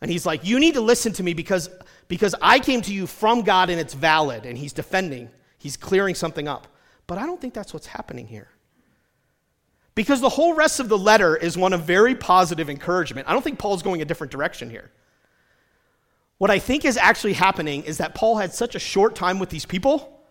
And 0.00 0.10
he's 0.10 0.24
like, 0.24 0.44
You 0.44 0.58
need 0.58 0.74
to 0.74 0.80
listen 0.80 1.12
to 1.14 1.22
me 1.22 1.34
because, 1.34 1.68
because 2.08 2.34
I 2.40 2.58
came 2.58 2.82
to 2.82 2.94
you 2.94 3.06
from 3.06 3.42
God 3.42 3.70
and 3.70 3.78
it's 3.78 3.94
valid. 3.94 4.46
And 4.46 4.56
he's 4.56 4.72
defending, 4.72 5.30
he's 5.58 5.76
clearing 5.76 6.14
something 6.14 6.48
up. 6.48 6.66
But 7.06 7.18
I 7.18 7.26
don't 7.26 7.40
think 7.40 7.54
that's 7.54 7.74
what's 7.74 7.88
happening 7.88 8.26
here. 8.26 8.48
Because 9.94 10.20
the 10.20 10.28
whole 10.28 10.54
rest 10.54 10.80
of 10.80 10.88
the 10.88 10.96
letter 10.96 11.36
is 11.36 11.58
one 11.58 11.72
of 11.72 11.82
very 11.82 12.14
positive 12.14 12.70
encouragement. 12.70 13.28
I 13.28 13.32
don't 13.32 13.42
think 13.42 13.58
Paul's 13.58 13.82
going 13.82 14.00
a 14.00 14.04
different 14.04 14.30
direction 14.30 14.70
here. 14.70 14.90
What 16.38 16.50
I 16.50 16.58
think 16.58 16.86
is 16.86 16.96
actually 16.96 17.34
happening 17.34 17.82
is 17.82 17.98
that 17.98 18.14
Paul 18.14 18.38
had 18.38 18.54
such 18.54 18.74
a 18.74 18.78
short 18.78 19.14
time 19.14 19.38
with 19.38 19.50
these 19.50 19.66
people 19.66 20.22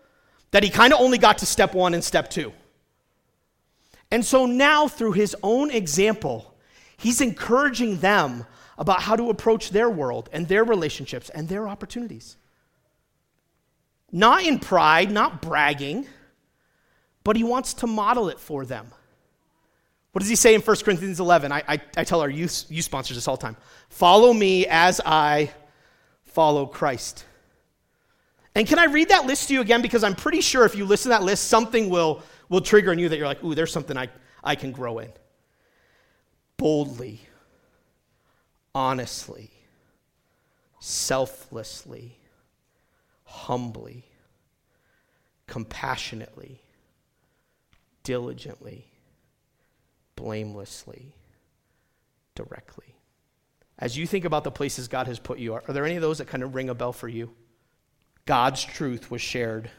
that 0.50 0.64
he 0.64 0.70
kind 0.70 0.92
of 0.92 1.00
only 1.00 1.18
got 1.18 1.38
to 1.38 1.46
step 1.46 1.74
one 1.74 1.94
and 1.94 2.02
step 2.02 2.30
two. 2.30 2.52
And 4.10 4.24
so 4.24 4.46
now, 4.46 4.88
through 4.88 5.12
his 5.12 5.36
own 5.42 5.70
example, 5.70 6.54
he's 6.96 7.20
encouraging 7.20 7.98
them 7.98 8.44
about 8.76 9.02
how 9.02 9.14
to 9.14 9.30
approach 9.30 9.70
their 9.70 9.90
world 9.90 10.28
and 10.32 10.48
their 10.48 10.64
relationships 10.64 11.28
and 11.30 11.48
their 11.48 11.68
opportunities. 11.68 12.36
Not 14.10 14.44
in 14.44 14.58
pride, 14.58 15.12
not 15.12 15.40
bragging, 15.40 16.06
but 17.22 17.36
he 17.36 17.44
wants 17.44 17.74
to 17.74 17.86
model 17.86 18.28
it 18.28 18.40
for 18.40 18.64
them. 18.64 18.90
What 20.12 20.20
does 20.20 20.28
he 20.28 20.34
say 20.34 20.54
in 20.54 20.60
1 20.60 20.76
Corinthians 20.78 21.20
11? 21.20 21.52
I, 21.52 21.62
I, 21.68 21.80
I 21.96 22.04
tell 22.04 22.20
our 22.20 22.30
youth, 22.30 22.64
youth 22.68 22.84
sponsors 22.84 23.16
this 23.16 23.28
all 23.28 23.36
the 23.36 23.42
time 23.42 23.56
Follow 23.90 24.32
me 24.32 24.66
as 24.66 25.00
I 25.04 25.52
follow 26.24 26.66
Christ. 26.66 27.24
And 28.54 28.66
can 28.66 28.80
I 28.80 28.86
read 28.86 29.10
that 29.10 29.26
list 29.26 29.48
to 29.48 29.54
you 29.54 29.60
again? 29.60 29.80
Because 29.80 30.02
I'm 30.02 30.16
pretty 30.16 30.40
sure 30.40 30.64
if 30.64 30.74
you 30.74 30.84
listen 30.84 31.10
to 31.10 31.18
that 31.18 31.22
list, 31.22 31.44
something 31.44 31.88
will, 31.88 32.22
will 32.50 32.60
trigger 32.60 32.92
in 32.92 32.98
you 32.98 33.08
that 33.08 33.16
you're 33.16 33.26
like, 33.26 33.42
ooh, 33.42 33.54
there's 33.54 33.72
something 33.72 33.96
I, 33.96 34.10
I 34.44 34.54
can 34.54 34.72
grow 34.72 34.98
in. 34.98 35.10
Boldly, 36.58 37.22
honestly, 38.74 39.50
selflessly, 40.80 42.18
humbly, 43.24 44.04
compassionately, 45.46 46.60
diligently 48.02 48.90
blamelessly, 50.20 51.14
directly. 52.34 52.94
As 53.78 53.96
you 53.96 54.06
think 54.06 54.26
about 54.26 54.44
the 54.44 54.50
places 54.50 54.86
God 54.86 55.06
has 55.06 55.18
put 55.18 55.38
you, 55.38 55.54
are, 55.54 55.64
are 55.66 55.72
there 55.72 55.86
any 55.86 55.96
of 55.96 56.02
those 56.02 56.18
that 56.18 56.26
kind 56.26 56.42
of 56.42 56.54
ring 56.54 56.68
a 56.68 56.74
bell 56.74 56.92
for 56.92 57.08
you? 57.08 57.30
God's 58.26 58.62
truth 58.62 59.10
was 59.10 59.22
shared. 59.22 59.70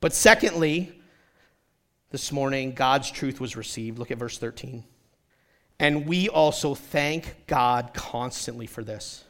But 0.00 0.12
secondly, 0.12 1.00
this 2.10 2.32
morning, 2.32 2.72
God's 2.72 3.10
truth 3.10 3.40
was 3.40 3.56
received. 3.56 3.98
Look 3.98 4.10
at 4.10 4.18
verse 4.18 4.38
13. 4.38 4.84
And 5.78 6.06
we 6.06 6.28
also 6.28 6.74
thank 6.74 7.46
God 7.46 7.92
constantly 7.92 8.66
for 8.66 8.82
this. 8.82 9.24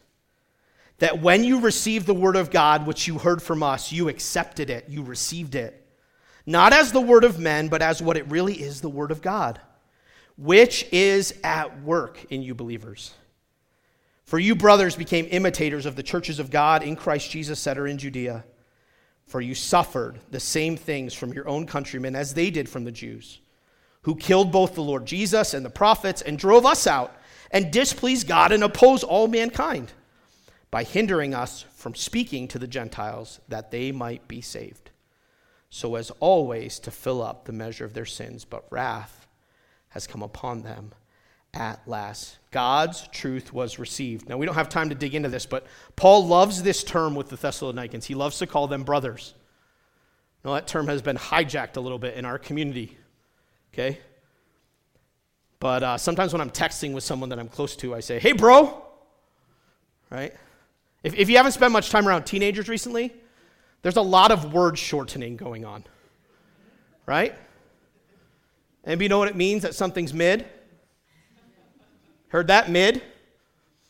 That 0.99 1.21
when 1.21 1.45
you 1.45 1.61
received 1.61 2.07
the 2.07 2.15
word 2.15 2.37
of 2.37 2.51
God, 2.51 2.87
which 2.87 3.07
you 3.07 3.19
heard 3.19 3.43
from 3.43 3.62
us, 3.62 3.93
you 3.93 4.09
accepted 4.09 4.71
it, 4.71 4.89
you 4.89 5.03
received 5.03 5.55
it. 5.55 5.87
Not 6.47 6.73
as 6.73 6.93
the 6.93 7.01
word 7.01 7.25
of 7.25 7.39
men, 7.39 7.69
but 7.69 7.83
as 7.83 8.01
what 8.01 8.17
it 8.17 8.31
really 8.31 8.55
is 8.55 8.81
the 8.81 8.89
word 8.89 9.11
of 9.11 9.21
God 9.21 9.61
which 10.37 10.87
is 10.93 11.39
at 11.43 11.83
work 11.83 12.25
in 12.31 12.43
you 12.43 12.55
believers. 12.55 13.12
For 14.25 14.39
you, 14.39 14.55
brothers, 14.55 14.97
became 14.97 15.27
imitators 15.31 15.87
of 15.87 15.97
the 15.97 16.03
churches 16.03 16.39
of 16.39 16.51
God 16.51 16.83
in 16.83 16.97
Christ 16.97 17.31
Jesus 17.31 17.62
that 17.65 17.79
are 17.79 17.87
in 17.87 17.99
Judea. 17.99 18.45
For 19.27 19.41
you 19.41 19.55
suffered 19.55 20.21
the 20.31 20.41
same 20.41 20.77
things 20.77 21.12
from 21.12 21.33
your 21.33 21.49
own 21.49 21.67
countrymen 21.67 22.15
as 22.15 22.35
they 22.35 22.51
did 22.51 22.69
from 22.69 22.85
the 22.85 22.93
Jews, 22.93 23.41
who 24.03 24.15
killed 24.15 24.53
both 24.53 24.75
the 24.75 24.83
Lord 24.83 25.05
Jesus 25.05 25.53
and 25.53 25.65
the 25.65 25.71
prophets 25.71 26.23
and 26.23 26.39
drove 26.39 26.65
us 26.65 26.87
out 26.87 27.15
and 27.51 27.73
displeased 27.73 28.29
God 28.29 28.53
and 28.53 28.62
opposed 28.62 29.05
all 29.05 29.29
mankind 29.29 29.93
by 30.71 30.85
hindering 30.85 31.35
us 31.35 31.65
from 31.75 31.95
speaking 31.95 32.49
to 32.49 32.59
the 32.59 32.67
Gentiles 32.67 33.41
that 33.49 33.71
they 33.71 33.93
might 33.93 34.29
be 34.29 34.41
saved, 34.41 34.91
so 35.71 35.95
as 35.95 36.11
always 36.21 36.79
to 36.81 36.91
fill 36.91 37.23
up 37.23 37.45
the 37.45 37.53
measure 37.53 37.85
of 37.85 37.95
their 37.95 38.07
sins, 38.07 38.45
but 38.45 38.65
wrath 38.71 39.27
has 39.91 40.07
come 40.07 40.23
upon 40.23 40.62
them 40.62 40.93
at 41.57 41.81
last. 41.88 42.37
God's 42.51 43.09
truth 43.09 43.53
was 43.53 43.79
received. 43.79 44.29
Now, 44.29 44.37
we 44.37 44.47
don't 44.47 44.55
have 44.55 44.69
time 44.69 44.90
to 44.90 44.95
dig 44.95 45.14
into 45.14 45.29
this, 45.29 45.47
but 45.47 45.66
Paul 45.97 46.27
loves 46.27 46.62
this 46.62 46.85
term 46.85 47.14
with 47.14 47.31
the 47.31 47.37
Thessalonians. 47.37 48.05
He 48.05 48.14
loves 48.14 48.38
to 48.38 48.47
call 48.47 48.69
them 48.69 48.85
brothers. 48.85 49.35
Now, 50.45 50.55
that 50.55 50.66
term 50.66 50.87
has 50.87 51.03
been 51.03 51.16
hijacked 51.16 51.77
a 51.77 51.81
little 51.81 51.99
bit 51.99 52.14
in 52.14 52.25
our 52.25 52.38
community, 52.38 52.97
okay? 53.73 53.99
But 55.59 55.83
uh, 55.83 55.99
sometimes 55.99 56.33
when 56.33 56.40
I'm 56.40 56.51
texting 56.51 56.92
with 56.92 57.03
someone 57.03 57.31
that 57.31 57.38
I'm 57.38 57.49
close 57.49 57.75
to, 57.77 57.95
I 57.95 58.01
say, 58.01 58.21
hey, 58.21 58.33
bro, 58.33 58.85
right? 60.11 60.35
If, 61.03 61.14
if 61.14 61.31
you 61.31 61.38
haven't 61.38 61.53
spent 61.53 61.73
much 61.73 61.90
time 61.90 62.07
around 62.07 62.25
teenagers 62.25 62.69
recently, 62.69 63.12
there's 63.83 63.97
a 63.97 64.03
lot 64.03 64.31
of 64.31 64.53
word 64.53 64.79
shortening 64.79 65.37
going 65.37 65.64
on, 65.64 65.85
right? 67.07 67.35
Anybody 68.85 69.07
you 69.07 69.09
know 69.09 69.19
what 69.19 69.29
it 69.29 69.37
means 69.37 69.62
that 69.62 69.75
something's 69.75 70.12
mid? 70.14 70.47
Heard 72.29 72.49
that 72.49 72.71
mid? 72.71 73.03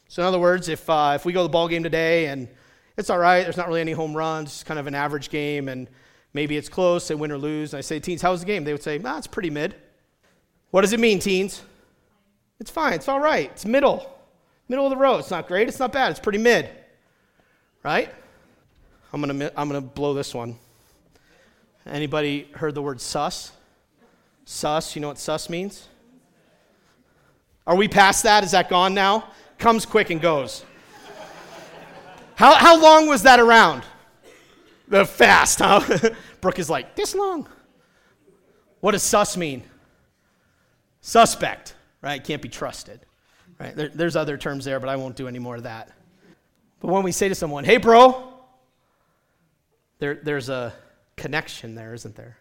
So 0.09 0.23
in 0.23 0.29
other 0.29 0.39
words, 0.39 0.69
if 0.69 0.89
uh, 0.89 1.13
if 1.15 1.25
we 1.25 1.33
go 1.33 1.41
to 1.41 1.45
the 1.45 1.49
ball 1.49 1.69
game 1.69 1.83
today 1.83 2.27
and 2.27 2.49
it's 2.97 3.11
all 3.11 3.19
right, 3.19 3.43
there's 3.43 3.57
not 3.57 3.69
really 3.69 3.81
any 3.81 3.93
home 3.93 4.17
runs, 4.17 4.49
it's 4.49 4.65
kind 4.65 4.79
of 4.79 4.87
an 4.87 4.95
average 4.95 5.31
game, 5.31 5.69
and 5.69 5.89
maybe 6.33 6.57
it's 6.57 6.69
close, 6.69 7.09
they 7.09 7.15
win 7.15 7.33
or 7.33 7.39
lose. 7.39 7.75
And 7.75 7.79
I 7.79 7.83
say, 7.83 7.99
teens, 8.01 8.23
how 8.23 8.31
was 8.31 8.41
the 8.41 8.47
game? 8.47 8.65
They 8.65 8.73
would 8.73 8.83
say, 8.83 9.01
ah, 9.05 9.19
it's 9.19 9.27
pretty 9.27 9.51
mid. 9.51 9.75
What 10.71 10.83
does 10.83 10.93
it 10.93 11.01
mean, 11.01 11.19
teens? 11.19 11.63
It's 12.59 12.71
fine, 12.71 12.95
it's 12.95 13.09
all 13.09 13.21
right, 13.21 13.51
it's 13.51 13.67
middle, 13.67 14.11
middle 14.69 14.87
of 14.87 14.91
the 14.91 14.97
road. 14.97 15.19
It's 15.19 15.31
not 15.31 15.47
great, 15.47 15.69
it's 15.69 15.79
not 15.79 15.93
bad, 15.93 16.11
it's 16.11 16.21
pretty 16.21 16.39
mid, 16.39 16.71
right? 17.83 18.11
I'm 19.13 19.21
gonna 19.21 19.51
I'm 19.57 19.69
gonna 19.69 19.81
blow 19.81 20.15
this 20.15 20.35
one. 20.35 20.59
Anybody 21.87 22.49
heard 22.55 22.75
the 22.75 22.83
word 22.83 23.01
sus? 23.01 23.53
Sus, 24.45 24.97
you 24.97 25.03
know 25.03 25.09
what 25.09 25.19
sus 25.19 25.49
means? 25.49 25.89
Are 27.67 27.75
we 27.75 27.89
past 27.89 28.23
that? 28.23 28.45
Is 28.45 28.53
that 28.53 28.69
gone 28.69 28.95
now? 28.95 29.29
Comes 29.59 29.87
quick 29.87 30.11
and 30.11 30.21
goes. 30.21 30.65
How, 32.37 32.55
how 32.55 32.81
long 32.81 33.09
was 33.09 33.23
that 33.23 33.41
around? 33.41 33.83
The 34.89 35.05
fast, 35.05 35.59
huh? 35.61 36.11
Brooke 36.41 36.59
is 36.59 36.71
like, 36.71 36.95
this 36.95 37.15
long. 37.15 37.49
What 38.81 38.93
does 38.93 39.03
sus 39.03 39.37
mean? 39.37 39.65
Suspect, 41.01 41.75
right? 42.03 42.23
Can't 42.23 42.43
be 42.43 42.49
trusted, 42.49 43.01
right? 43.59 43.75
There, 43.75 43.89
there's 43.89 44.17
other 44.17 44.37
terms 44.37 44.65
there, 44.65 44.79
but 44.79 44.89
I 44.89 44.97
won't 44.97 45.17
do 45.17 45.27
any 45.27 45.39
more 45.39 45.57
of 45.57 45.63
that. 45.65 45.91
But 46.81 46.89
when 46.89 47.03
we 47.03 47.11
say 47.11 47.29
to 47.29 47.35
someone, 47.35 47.65
hey, 47.65 47.79
bro, 47.79 48.33
there, 49.99 50.17
there's 50.17 50.51
a 50.51 50.75
connection 51.17 51.75
there, 51.75 51.95
isn't 51.95 52.15
there? 52.15 52.37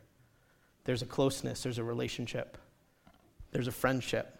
There's 0.83 1.01
a 1.01 1.05
closeness, 1.05 1.63
there's 1.63 1.77
a 1.77 1.83
relationship, 1.83 2.57
there's 3.51 3.67
a 3.67 3.71
friendship. 3.71 4.34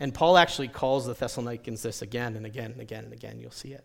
And 0.00 0.14
Paul 0.14 0.38
actually 0.38 0.68
calls 0.68 1.04
the 1.04 1.12
Thessalonians 1.12 1.82
this 1.82 2.00
again 2.00 2.34
and 2.34 2.46
again 2.46 2.72
and 2.72 2.80
again 2.80 3.04
and 3.04 3.12
again. 3.12 3.38
You'll 3.38 3.50
see 3.50 3.74
it. 3.74 3.84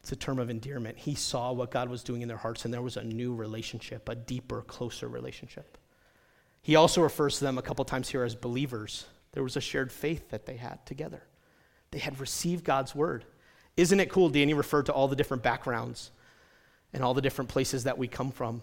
It's 0.00 0.10
a 0.10 0.16
term 0.16 0.38
of 0.38 0.48
endearment. 0.48 0.96
He 0.96 1.14
saw 1.14 1.52
what 1.52 1.70
God 1.70 1.90
was 1.90 2.02
doing 2.02 2.22
in 2.22 2.28
their 2.28 2.38
hearts, 2.38 2.64
and 2.64 2.72
there 2.72 2.80
was 2.80 2.96
a 2.96 3.04
new 3.04 3.34
relationship, 3.34 4.08
a 4.08 4.14
deeper, 4.14 4.62
closer 4.62 5.06
relationship. 5.06 5.76
He 6.62 6.76
also 6.76 7.02
refers 7.02 7.38
to 7.38 7.44
them 7.44 7.58
a 7.58 7.62
couple 7.62 7.84
times 7.84 8.08
here 8.08 8.24
as 8.24 8.34
believers. 8.34 9.04
There 9.32 9.42
was 9.42 9.56
a 9.56 9.60
shared 9.60 9.92
faith 9.92 10.30
that 10.30 10.46
they 10.46 10.56
had 10.56 10.84
together. 10.86 11.22
They 11.90 11.98
had 11.98 12.18
received 12.20 12.64
God's 12.64 12.94
word. 12.94 13.26
Isn't 13.76 14.00
it 14.00 14.08
cool? 14.08 14.30
Danny 14.30 14.54
referred 14.54 14.86
to 14.86 14.92
all 14.92 15.08
the 15.08 15.16
different 15.16 15.42
backgrounds 15.42 16.10
and 16.94 17.04
all 17.04 17.12
the 17.12 17.22
different 17.22 17.50
places 17.50 17.84
that 17.84 17.98
we 17.98 18.08
come 18.08 18.32
from. 18.32 18.62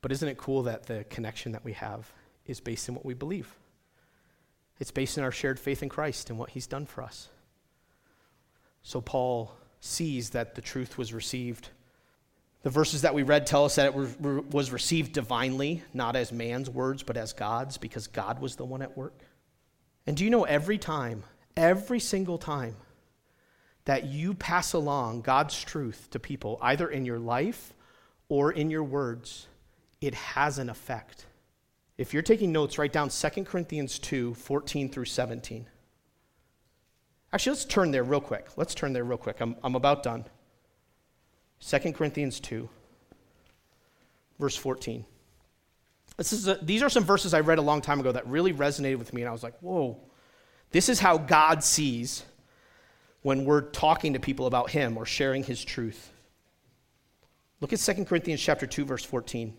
But 0.00 0.12
isn't 0.12 0.28
it 0.28 0.38
cool 0.38 0.62
that 0.64 0.86
the 0.86 1.04
connection 1.10 1.52
that 1.52 1.64
we 1.64 1.72
have 1.72 2.10
is 2.46 2.60
based 2.60 2.88
in 2.88 2.94
what 2.94 3.04
we 3.04 3.14
believe? 3.14 3.52
It's 4.84 4.90
based 4.90 5.16
in 5.16 5.24
our 5.24 5.32
shared 5.32 5.58
faith 5.58 5.82
in 5.82 5.88
Christ 5.88 6.28
and 6.28 6.38
what 6.38 6.50
he's 6.50 6.66
done 6.66 6.84
for 6.84 7.02
us. 7.02 7.30
So 8.82 9.00
Paul 9.00 9.56
sees 9.80 10.28
that 10.30 10.56
the 10.56 10.60
truth 10.60 10.98
was 10.98 11.14
received. 11.14 11.70
The 12.64 12.68
verses 12.68 13.00
that 13.00 13.14
we 13.14 13.22
read 13.22 13.46
tell 13.46 13.64
us 13.64 13.76
that 13.76 13.94
it 13.94 14.52
was 14.52 14.70
received 14.70 15.14
divinely, 15.14 15.82
not 15.94 16.16
as 16.16 16.32
man's 16.32 16.68
words, 16.68 17.02
but 17.02 17.16
as 17.16 17.32
God's, 17.32 17.78
because 17.78 18.08
God 18.08 18.42
was 18.42 18.56
the 18.56 18.66
one 18.66 18.82
at 18.82 18.94
work. 18.94 19.18
And 20.06 20.18
do 20.18 20.24
you 20.24 20.28
know 20.28 20.44
every 20.44 20.76
time, 20.76 21.24
every 21.56 21.98
single 21.98 22.36
time 22.36 22.76
that 23.86 24.04
you 24.04 24.34
pass 24.34 24.74
along 24.74 25.22
God's 25.22 25.58
truth 25.64 26.08
to 26.10 26.18
people, 26.18 26.58
either 26.60 26.90
in 26.90 27.06
your 27.06 27.18
life 27.18 27.72
or 28.28 28.52
in 28.52 28.68
your 28.68 28.84
words, 28.84 29.46
it 30.02 30.12
has 30.12 30.58
an 30.58 30.68
effect. 30.68 31.24
If 31.96 32.12
you're 32.12 32.22
taking 32.22 32.52
notes, 32.52 32.76
write 32.78 32.92
down 32.92 33.08
2 33.08 33.44
Corinthians 33.44 33.98
2 33.98 34.34
14 34.34 34.88
through 34.88 35.04
17. 35.04 35.66
Actually, 37.32 37.50
let's 37.50 37.64
turn 37.64 37.90
there 37.90 38.04
real 38.04 38.20
quick. 38.20 38.48
Let's 38.56 38.74
turn 38.74 38.92
there 38.92 39.04
real 39.04 39.18
quick. 39.18 39.40
I'm, 39.40 39.56
I'm 39.62 39.74
about 39.74 40.02
done. 40.02 40.24
2 41.60 41.92
Corinthians 41.92 42.40
2, 42.40 42.68
verse 44.38 44.56
14. 44.56 45.04
This 46.16 46.32
is 46.32 46.46
a, 46.46 46.56
these 46.62 46.82
are 46.82 46.88
some 46.88 47.04
verses 47.04 47.34
I 47.34 47.40
read 47.40 47.58
a 47.58 47.62
long 47.62 47.80
time 47.80 47.98
ago 48.00 48.12
that 48.12 48.26
really 48.26 48.52
resonated 48.52 48.98
with 48.98 49.12
me, 49.12 49.22
and 49.22 49.28
I 49.28 49.32
was 49.32 49.42
like, 49.42 49.58
whoa, 49.60 49.98
this 50.70 50.88
is 50.88 51.00
how 51.00 51.18
God 51.18 51.64
sees 51.64 52.24
when 53.22 53.44
we're 53.44 53.62
talking 53.62 54.12
to 54.12 54.20
people 54.20 54.46
about 54.46 54.70
him 54.70 54.96
or 54.96 55.06
sharing 55.06 55.42
his 55.42 55.64
truth. 55.64 56.12
Look 57.60 57.72
at 57.72 57.78
2 57.78 58.04
Corinthians 58.04 58.40
chapter 58.40 58.66
2 58.66 58.84
verse 58.84 59.04
14. 59.04 59.56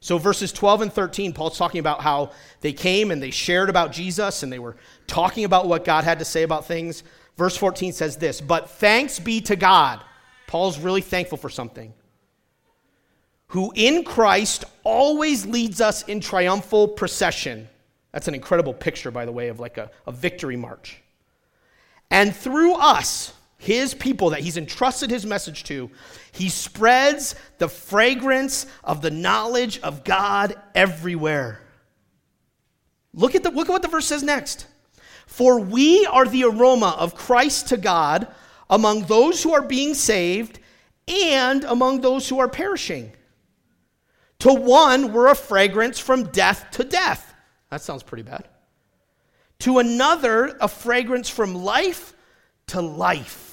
So 0.00 0.18
verses 0.18 0.52
12 0.52 0.82
and 0.82 0.92
13 0.92 1.32
Paul's 1.32 1.58
talking 1.58 1.80
about 1.80 2.00
how 2.00 2.32
they 2.60 2.72
came 2.72 3.10
and 3.10 3.22
they 3.22 3.30
shared 3.30 3.70
about 3.70 3.92
Jesus 3.92 4.42
and 4.42 4.52
they 4.52 4.58
were 4.58 4.76
talking 5.06 5.44
about 5.44 5.66
what 5.66 5.84
God 5.84 6.04
had 6.04 6.18
to 6.18 6.24
say 6.24 6.42
about 6.42 6.66
things. 6.66 7.02
Verse 7.36 7.56
14 7.56 7.92
says 7.92 8.16
this, 8.16 8.40
"But 8.40 8.70
thanks 8.70 9.18
be 9.18 9.40
to 9.42 9.56
God." 9.56 10.00
Paul's 10.46 10.78
really 10.78 11.00
thankful 11.00 11.38
for 11.38 11.50
something. 11.50 11.92
Who 13.48 13.72
in 13.74 14.04
Christ 14.04 14.64
always 14.84 15.46
leads 15.46 15.80
us 15.80 16.02
in 16.04 16.20
triumphal 16.20 16.88
procession. 16.88 17.68
That's 18.12 18.28
an 18.28 18.34
incredible 18.34 18.74
picture, 18.74 19.10
by 19.10 19.24
the 19.24 19.32
way, 19.32 19.48
of 19.48 19.60
like 19.60 19.78
a, 19.78 19.90
a 20.06 20.12
victory 20.12 20.56
march. 20.56 21.02
And 22.10 22.34
through 22.34 22.74
us, 22.74 23.32
his 23.66 23.94
people 23.94 24.30
that 24.30 24.40
he's 24.40 24.56
entrusted 24.56 25.10
his 25.10 25.26
message 25.26 25.64
to, 25.64 25.90
he 26.32 26.48
spreads 26.48 27.34
the 27.58 27.68
fragrance 27.68 28.66
of 28.84 29.02
the 29.02 29.10
knowledge 29.10 29.80
of 29.80 30.04
God 30.04 30.54
everywhere. 30.74 31.60
Look 33.12 33.34
at, 33.34 33.42
the, 33.42 33.50
look 33.50 33.68
at 33.68 33.72
what 33.72 33.82
the 33.82 33.88
verse 33.88 34.06
says 34.06 34.22
next. 34.22 34.66
For 35.26 35.58
we 35.58 36.06
are 36.06 36.26
the 36.26 36.44
aroma 36.44 36.94
of 36.98 37.16
Christ 37.16 37.68
to 37.68 37.76
God 37.76 38.28
among 38.70 39.02
those 39.02 39.42
who 39.42 39.52
are 39.52 39.62
being 39.62 39.94
saved 39.94 40.60
and 41.08 41.64
among 41.64 42.00
those 42.00 42.28
who 42.28 42.38
are 42.38 42.48
perishing. 42.48 43.12
To 44.40 44.54
one, 44.54 45.12
we're 45.12 45.28
a 45.28 45.34
fragrance 45.34 45.98
from 45.98 46.24
death 46.24 46.66
to 46.72 46.84
death. 46.84 47.34
That 47.70 47.80
sounds 47.80 48.02
pretty 48.02 48.22
bad 48.22 48.48
to 49.60 49.78
another 49.78 50.56
a 50.60 50.68
fragrance 50.68 51.28
from 51.28 51.54
life 51.54 52.14
to 52.68 52.80
life. 52.80 53.45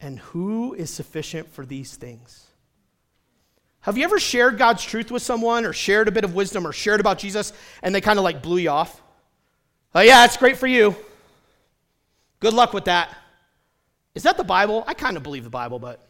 And 0.00 0.18
who 0.18 0.74
is 0.74 0.90
sufficient 0.90 1.50
for 1.52 1.66
these 1.66 1.96
things? 1.96 2.46
Have 3.80 3.96
you 3.96 4.04
ever 4.04 4.18
shared 4.18 4.58
God's 4.58 4.84
truth 4.84 5.10
with 5.10 5.22
someone 5.22 5.64
or 5.64 5.72
shared 5.72 6.08
a 6.08 6.10
bit 6.10 6.24
of 6.24 6.34
wisdom 6.34 6.66
or 6.66 6.72
shared 6.72 7.00
about 7.00 7.18
Jesus 7.18 7.52
and 7.82 7.94
they 7.94 8.00
kind 8.00 8.18
of 8.18 8.24
like 8.24 8.42
blew 8.42 8.58
you 8.58 8.70
off? 8.70 9.00
Oh, 9.94 10.00
yeah, 10.00 10.24
it's 10.24 10.36
great 10.36 10.58
for 10.58 10.66
you. 10.66 10.94
Good 12.40 12.52
luck 12.52 12.72
with 12.72 12.84
that. 12.84 13.16
Is 14.14 14.24
that 14.24 14.36
the 14.36 14.44
Bible? 14.44 14.84
I 14.86 14.94
kind 14.94 15.16
of 15.16 15.22
believe 15.22 15.44
the 15.44 15.50
Bible, 15.50 15.78
but 15.78 16.06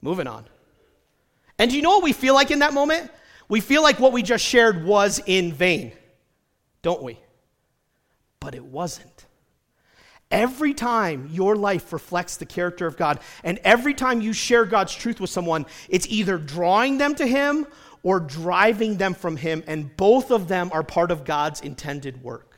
moving 0.00 0.26
on. 0.26 0.44
And 1.58 1.70
do 1.70 1.76
you 1.76 1.82
know 1.82 1.90
what 1.90 2.04
we 2.04 2.12
feel 2.12 2.34
like 2.34 2.50
in 2.50 2.60
that 2.60 2.72
moment? 2.72 3.10
We 3.48 3.60
feel 3.60 3.82
like 3.82 3.98
what 3.98 4.12
we 4.12 4.22
just 4.22 4.44
shared 4.44 4.84
was 4.84 5.20
in 5.26 5.52
vain 5.52 5.92
don't 6.82 7.02
we? 7.02 7.18
But 8.40 8.54
it 8.54 8.64
wasn't. 8.64 9.26
Every 10.30 10.74
time 10.74 11.28
your 11.32 11.56
life 11.56 11.92
reflects 11.92 12.36
the 12.36 12.46
character 12.46 12.86
of 12.86 12.96
God, 12.96 13.20
and 13.42 13.58
every 13.64 13.94
time 13.94 14.20
you 14.20 14.32
share 14.32 14.66
God's 14.66 14.94
truth 14.94 15.20
with 15.20 15.30
someone, 15.30 15.64
it's 15.88 16.06
either 16.08 16.36
drawing 16.36 16.98
them 16.98 17.14
to 17.14 17.26
Him 17.26 17.66
or 18.02 18.20
driving 18.20 18.98
them 18.98 19.14
from 19.14 19.36
Him, 19.36 19.64
and 19.66 19.96
both 19.96 20.30
of 20.30 20.46
them 20.48 20.70
are 20.72 20.82
part 20.82 21.10
of 21.10 21.24
God's 21.24 21.62
intended 21.62 22.22
work. 22.22 22.56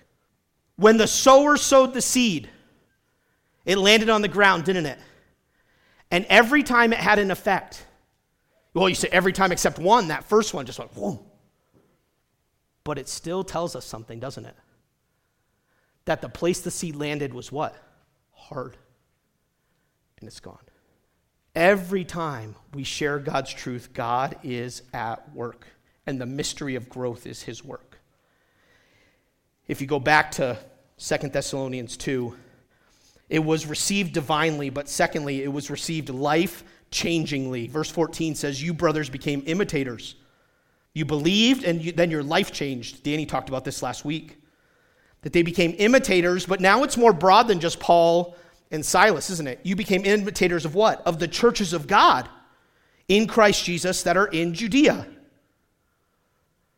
When 0.76 0.96
the 0.96 1.06
sower 1.06 1.56
sowed 1.56 1.94
the 1.94 2.02
seed, 2.02 2.48
it 3.64 3.78
landed 3.78 4.08
on 4.08 4.22
the 4.22 4.28
ground, 4.28 4.64
didn't 4.64 4.86
it? 4.86 4.98
And 6.10 6.26
every 6.28 6.62
time 6.62 6.92
it 6.92 6.98
had 6.98 7.18
an 7.18 7.30
effect. 7.30 7.84
Well, 8.74 8.88
you 8.88 8.94
say 8.94 9.08
every 9.12 9.32
time 9.32 9.52
except 9.52 9.78
one, 9.78 10.08
that 10.08 10.24
first 10.24 10.54
one 10.54 10.66
just 10.66 10.78
went, 10.78 10.96
whoa. 10.96 11.24
But 12.82 12.98
it 12.98 13.08
still 13.08 13.44
tells 13.44 13.76
us 13.76 13.84
something, 13.84 14.18
doesn't 14.18 14.44
it? 14.44 14.56
That 16.04 16.22
the 16.22 16.28
place 16.28 16.60
the 16.60 16.70
seed 16.70 16.96
landed 16.96 17.34
was 17.34 17.52
what? 17.52 17.76
Hard. 18.32 18.76
And 20.18 20.28
it's 20.28 20.40
gone. 20.40 20.58
Every 21.54 22.04
time 22.04 22.56
we 22.74 22.84
share 22.84 23.18
God's 23.18 23.52
truth, 23.52 23.92
God 23.92 24.36
is 24.42 24.82
at 24.92 25.34
work. 25.34 25.66
And 26.06 26.20
the 26.20 26.26
mystery 26.26 26.74
of 26.74 26.88
growth 26.88 27.26
is 27.26 27.42
his 27.42 27.64
work. 27.64 27.98
If 29.68 29.80
you 29.80 29.86
go 29.86 30.00
back 30.00 30.32
to 30.32 30.58
2 30.98 31.16
Thessalonians 31.28 31.96
2, 31.96 32.34
it 33.28 33.38
was 33.38 33.66
received 33.66 34.12
divinely, 34.12 34.70
but 34.70 34.88
secondly, 34.88 35.42
it 35.42 35.52
was 35.52 35.70
received 35.70 36.08
life 36.08 36.64
changingly. 36.90 37.70
Verse 37.70 37.88
14 37.90 38.34
says, 38.34 38.62
You 38.62 38.74
brothers 38.74 39.08
became 39.08 39.42
imitators 39.46 40.16
you 40.92 41.04
believed, 41.04 41.64
and 41.64 41.82
you, 41.82 41.92
then 41.92 42.10
your 42.10 42.22
life 42.22 42.52
changed. 42.52 43.02
Danny 43.02 43.26
talked 43.26 43.48
about 43.48 43.64
this 43.64 43.82
last 43.82 44.04
week. 44.04 44.39
That 45.22 45.32
they 45.32 45.42
became 45.42 45.74
imitators, 45.78 46.46
but 46.46 46.60
now 46.60 46.82
it's 46.82 46.96
more 46.96 47.12
broad 47.12 47.48
than 47.48 47.60
just 47.60 47.78
Paul 47.78 48.36
and 48.70 48.84
Silas, 48.84 49.30
isn't 49.30 49.48
it? 49.48 49.60
You 49.64 49.76
became 49.76 50.04
imitators 50.04 50.64
of 50.64 50.74
what? 50.74 51.02
Of 51.06 51.18
the 51.18 51.28
churches 51.28 51.72
of 51.72 51.86
God 51.86 52.28
in 53.08 53.26
Christ 53.26 53.64
Jesus 53.64 54.04
that 54.04 54.16
are 54.16 54.28
in 54.28 54.54
Judea. 54.54 55.06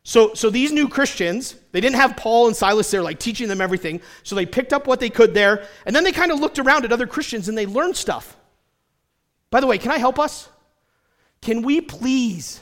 So, 0.05 0.35
so 0.35 0.51
these 0.51 0.73
new 0.73 0.89
Christians, 0.89 1.55
they 1.71 1.81
didn't 1.81 1.97
have 1.97 2.17
Paul 2.17 2.49
and 2.49 2.57
Silas 2.57 2.91
there 2.91 3.03
like 3.03 3.21
teaching 3.21 3.47
them 3.47 3.61
everything. 3.61 4.01
So 4.25 4.35
they 4.35 4.47
picked 4.47 4.73
up 4.73 4.87
what 4.87 4.99
they 4.99 5.11
could 5.11 5.35
there, 5.35 5.67
and 5.87 5.95
then 5.95 6.03
they 6.03 6.11
kind 6.11 6.33
of 6.33 6.41
looked 6.41 6.59
around 6.59 6.85
at 6.85 6.93
other 6.93 7.07
Christians 7.07 7.49
and 7.49 7.57
they 7.57 7.67
learned 7.67 7.97
stuff. 7.97 8.37
By 9.51 9.61
the 9.61 9.67
way, 9.67 9.79
can 9.79 9.93
I 9.93 9.99
help 9.99 10.19
us? 10.19 10.49
Can 11.41 11.63
we 11.63 11.81
please 11.81 12.61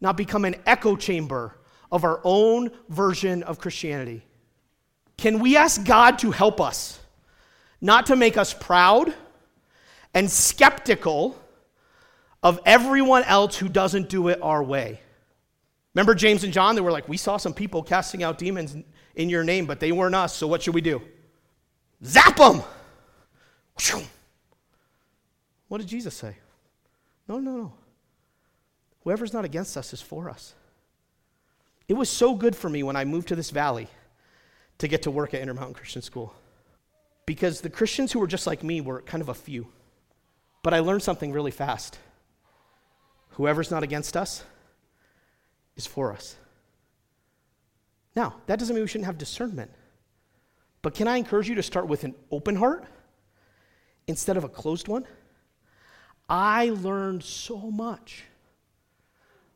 not 0.00 0.16
become 0.16 0.44
an 0.44 0.56
echo 0.66 0.96
chamber 0.96 1.56
of 1.92 2.04
our 2.04 2.20
own 2.24 2.70
version 2.88 3.42
of 3.42 3.58
Christianity? 3.58 4.24
Can 5.20 5.38
we 5.38 5.54
ask 5.54 5.84
God 5.84 6.18
to 6.20 6.30
help 6.30 6.62
us, 6.62 6.98
not 7.78 8.06
to 8.06 8.16
make 8.16 8.38
us 8.38 8.54
proud 8.54 9.12
and 10.14 10.30
skeptical 10.30 11.38
of 12.42 12.58
everyone 12.64 13.24
else 13.24 13.54
who 13.54 13.68
doesn't 13.68 14.08
do 14.08 14.28
it 14.28 14.40
our 14.40 14.62
way? 14.62 14.98
Remember 15.94 16.14
James 16.14 16.42
and 16.42 16.54
John? 16.54 16.74
They 16.74 16.80
were 16.80 16.90
like, 16.90 17.06
We 17.06 17.18
saw 17.18 17.36
some 17.36 17.52
people 17.52 17.82
casting 17.82 18.22
out 18.22 18.38
demons 18.38 18.74
in 19.14 19.28
your 19.28 19.44
name, 19.44 19.66
but 19.66 19.78
they 19.78 19.92
weren't 19.92 20.14
us, 20.14 20.34
so 20.34 20.46
what 20.46 20.62
should 20.62 20.74
we 20.74 20.80
do? 20.80 21.02
Zap 22.02 22.36
them! 22.36 22.62
What 25.68 25.82
did 25.82 25.86
Jesus 25.86 26.14
say? 26.14 26.34
No, 27.28 27.38
no, 27.38 27.56
no. 27.56 27.72
Whoever's 29.04 29.34
not 29.34 29.44
against 29.44 29.76
us 29.76 29.92
is 29.92 30.00
for 30.00 30.30
us. 30.30 30.54
It 31.88 31.94
was 31.94 32.08
so 32.08 32.34
good 32.34 32.56
for 32.56 32.70
me 32.70 32.82
when 32.82 32.96
I 32.96 33.04
moved 33.04 33.28
to 33.28 33.36
this 33.36 33.50
valley 33.50 33.88
to 34.80 34.88
get 34.88 35.02
to 35.02 35.10
work 35.10 35.34
at 35.34 35.40
Intermountain 35.40 35.74
Christian 35.74 36.02
School 36.02 36.34
because 37.26 37.60
the 37.60 37.70
Christians 37.70 38.12
who 38.12 38.18
were 38.18 38.26
just 38.26 38.46
like 38.46 38.64
me 38.64 38.80
were 38.80 39.02
kind 39.02 39.20
of 39.20 39.28
a 39.28 39.34
few. 39.34 39.68
But 40.62 40.74
I 40.74 40.80
learned 40.80 41.02
something 41.02 41.32
really 41.32 41.50
fast. 41.50 41.98
Whoever's 43.30 43.70
not 43.70 43.82
against 43.82 44.16
us 44.16 44.42
is 45.76 45.86
for 45.86 46.12
us. 46.12 46.34
Now, 48.16 48.36
that 48.46 48.58
doesn't 48.58 48.74
mean 48.74 48.82
we 48.82 48.88
shouldn't 48.88 49.06
have 49.06 49.18
discernment. 49.18 49.70
But 50.82 50.94
can 50.94 51.06
I 51.08 51.18
encourage 51.18 51.48
you 51.48 51.54
to 51.56 51.62
start 51.62 51.86
with 51.86 52.04
an 52.04 52.14
open 52.30 52.56
heart 52.56 52.84
instead 54.06 54.36
of 54.36 54.44
a 54.44 54.48
closed 54.48 54.88
one? 54.88 55.06
I 56.28 56.70
learned 56.70 57.22
so 57.22 57.70
much. 57.70 58.24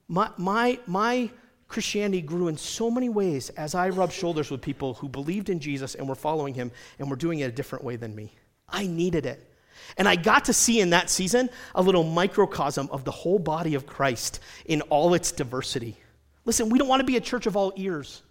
My, 0.07 0.31
my, 0.37 0.79
my 0.87 1.31
Christianity 1.75 2.23
grew 2.23 2.47
in 2.47 2.57
so 2.57 2.89
many 2.89 3.09
ways 3.09 3.51
as 3.51 3.75
I 3.75 3.89
rubbed 3.89 4.13
shoulders 4.13 4.49
with 4.49 4.63
people 4.63 4.95
who 4.95 5.09
believed 5.09 5.51
in 5.51 5.59
Jesus 5.59 5.97
and 5.97 6.09
were 6.09 6.15
following 6.15 6.55
him 6.55 6.71
and 7.01 7.11
were 7.11 7.17
doing 7.17 7.41
it 7.41 7.47
a 7.47 7.53
different 7.53 7.85
way 7.85 7.97
than 7.97 8.15
me. 8.15 8.33
I 8.69 8.87
needed 8.87 9.27
it. 9.27 9.53
And 9.99 10.07
I 10.07 10.15
got 10.15 10.45
to 10.45 10.53
see 10.53 10.81
in 10.81 10.91
that 10.91 11.11
season 11.11 11.51
a 11.75 11.83
little 11.83 12.05
microcosm 12.05 12.89
of 12.93 13.03
the 13.05 13.11
whole 13.11 13.41
body 13.41 13.75
of 13.75 13.87
Christ 13.87 14.39
in 14.67 14.83
all 14.83 15.15
its 15.15 15.33
diversity. 15.33 15.97
Listen, 16.45 16.69
we 16.69 16.79
don't 16.79 16.87
want 16.87 17.01
to 17.01 17.05
be 17.05 17.17
a 17.17 17.21
church 17.21 17.47
of 17.47 17.57
all 17.57 17.73
ears. 17.75 18.23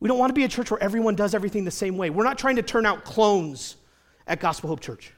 We 0.00 0.08
don't 0.08 0.18
want 0.18 0.30
to 0.30 0.34
be 0.34 0.44
a 0.44 0.48
church 0.48 0.70
where 0.70 0.82
everyone 0.82 1.16
does 1.16 1.34
everything 1.34 1.66
the 1.66 1.70
same 1.70 1.98
way. 1.98 2.08
We're 2.08 2.24
not 2.24 2.38
trying 2.38 2.56
to 2.56 2.62
turn 2.62 2.86
out 2.86 3.04
clones 3.04 3.76
at 4.26 4.40
Gospel 4.40 4.68
Hope 4.68 4.80
Church. 4.80 5.12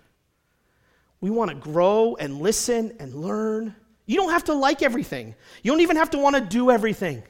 We 1.20 1.30
want 1.30 1.50
to 1.50 1.56
grow 1.56 2.16
and 2.16 2.40
listen 2.40 2.96
and 2.98 3.14
learn. 3.14 3.76
You 4.08 4.16
don't 4.16 4.30
have 4.30 4.44
to 4.44 4.54
like 4.54 4.82
everything, 4.82 5.34
you 5.62 5.70
don't 5.70 5.82
even 5.82 5.96
have 5.96 6.10
to 6.10 6.18
want 6.18 6.34
to 6.34 6.40
do 6.40 6.70
everything. 6.70 7.22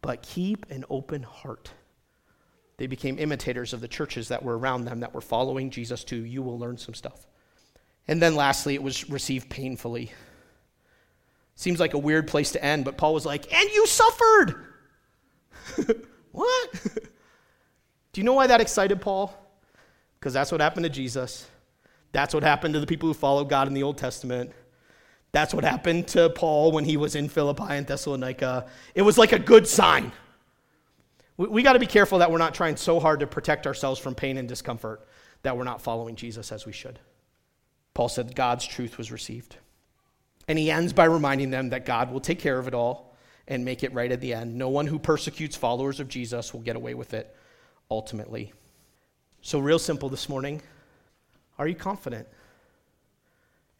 But 0.00 0.22
keep 0.22 0.70
an 0.70 0.84
open 0.88 1.22
heart. 1.22 1.70
They 2.78 2.86
became 2.86 3.18
imitators 3.18 3.72
of 3.72 3.80
the 3.80 3.88
churches 3.88 4.28
that 4.28 4.42
were 4.42 4.56
around 4.56 4.84
them 4.84 5.00
that 5.00 5.14
were 5.14 5.20
following 5.20 5.70
Jesus 5.70 6.02
too. 6.02 6.24
You 6.24 6.42
will 6.42 6.58
learn 6.58 6.78
some 6.78 6.94
stuff. 6.94 7.26
And 8.08 8.22
then 8.22 8.36
lastly, 8.36 8.74
it 8.74 8.82
was 8.82 9.10
received 9.10 9.50
painfully. 9.50 10.12
Seems 11.56 11.78
like 11.78 11.92
a 11.92 11.98
weird 11.98 12.26
place 12.26 12.52
to 12.52 12.64
end, 12.64 12.84
but 12.86 12.96
Paul 12.96 13.12
was 13.12 13.26
like, 13.26 13.52
and 13.52 13.70
you 13.70 13.86
suffered. 13.86 14.54
what? 16.32 16.72
Do 18.12 18.20
you 18.20 18.24
know 18.24 18.34
why 18.34 18.46
that 18.46 18.62
excited 18.62 19.02
Paul? 19.02 19.34
Because 20.18 20.32
that's 20.32 20.52
what 20.52 20.62
happened 20.62 20.84
to 20.84 20.90
Jesus. 20.90 21.46
That's 22.12 22.32
what 22.32 22.42
happened 22.42 22.72
to 22.74 22.80
the 22.80 22.86
people 22.86 23.08
who 23.08 23.14
followed 23.14 23.50
God 23.50 23.68
in 23.68 23.74
the 23.74 23.82
Old 23.82 23.98
Testament. 23.98 24.52
That's 25.36 25.52
what 25.52 25.64
happened 25.64 26.08
to 26.08 26.30
Paul 26.30 26.72
when 26.72 26.86
he 26.86 26.96
was 26.96 27.14
in 27.14 27.28
Philippi 27.28 27.66
and 27.68 27.86
Thessalonica. 27.86 28.70
It 28.94 29.02
was 29.02 29.18
like 29.18 29.32
a 29.32 29.38
good 29.38 29.68
sign. 29.68 30.10
We, 31.36 31.48
we 31.48 31.62
got 31.62 31.74
to 31.74 31.78
be 31.78 31.86
careful 31.86 32.20
that 32.20 32.32
we're 32.32 32.38
not 32.38 32.54
trying 32.54 32.76
so 32.76 32.98
hard 32.98 33.20
to 33.20 33.26
protect 33.26 33.66
ourselves 33.66 34.00
from 34.00 34.14
pain 34.14 34.38
and 34.38 34.48
discomfort 34.48 35.06
that 35.42 35.54
we're 35.54 35.64
not 35.64 35.82
following 35.82 36.16
Jesus 36.16 36.52
as 36.52 36.64
we 36.64 36.72
should. 36.72 36.98
Paul 37.92 38.08
said 38.08 38.34
God's 38.34 38.64
truth 38.64 38.96
was 38.96 39.12
received. 39.12 39.56
And 40.48 40.58
he 40.58 40.70
ends 40.70 40.94
by 40.94 41.04
reminding 41.04 41.50
them 41.50 41.68
that 41.68 41.84
God 41.84 42.10
will 42.10 42.20
take 42.20 42.38
care 42.38 42.58
of 42.58 42.66
it 42.66 42.72
all 42.72 43.14
and 43.46 43.62
make 43.62 43.84
it 43.84 43.92
right 43.92 44.10
at 44.10 44.22
the 44.22 44.32
end. 44.32 44.56
No 44.56 44.70
one 44.70 44.86
who 44.86 44.98
persecutes 44.98 45.54
followers 45.54 46.00
of 46.00 46.08
Jesus 46.08 46.54
will 46.54 46.62
get 46.62 46.76
away 46.76 46.94
with 46.94 47.12
it 47.12 47.36
ultimately. 47.90 48.54
So, 49.42 49.58
real 49.58 49.78
simple 49.78 50.08
this 50.08 50.30
morning 50.30 50.62
are 51.58 51.68
you 51.68 51.74
confident 51.74 52.26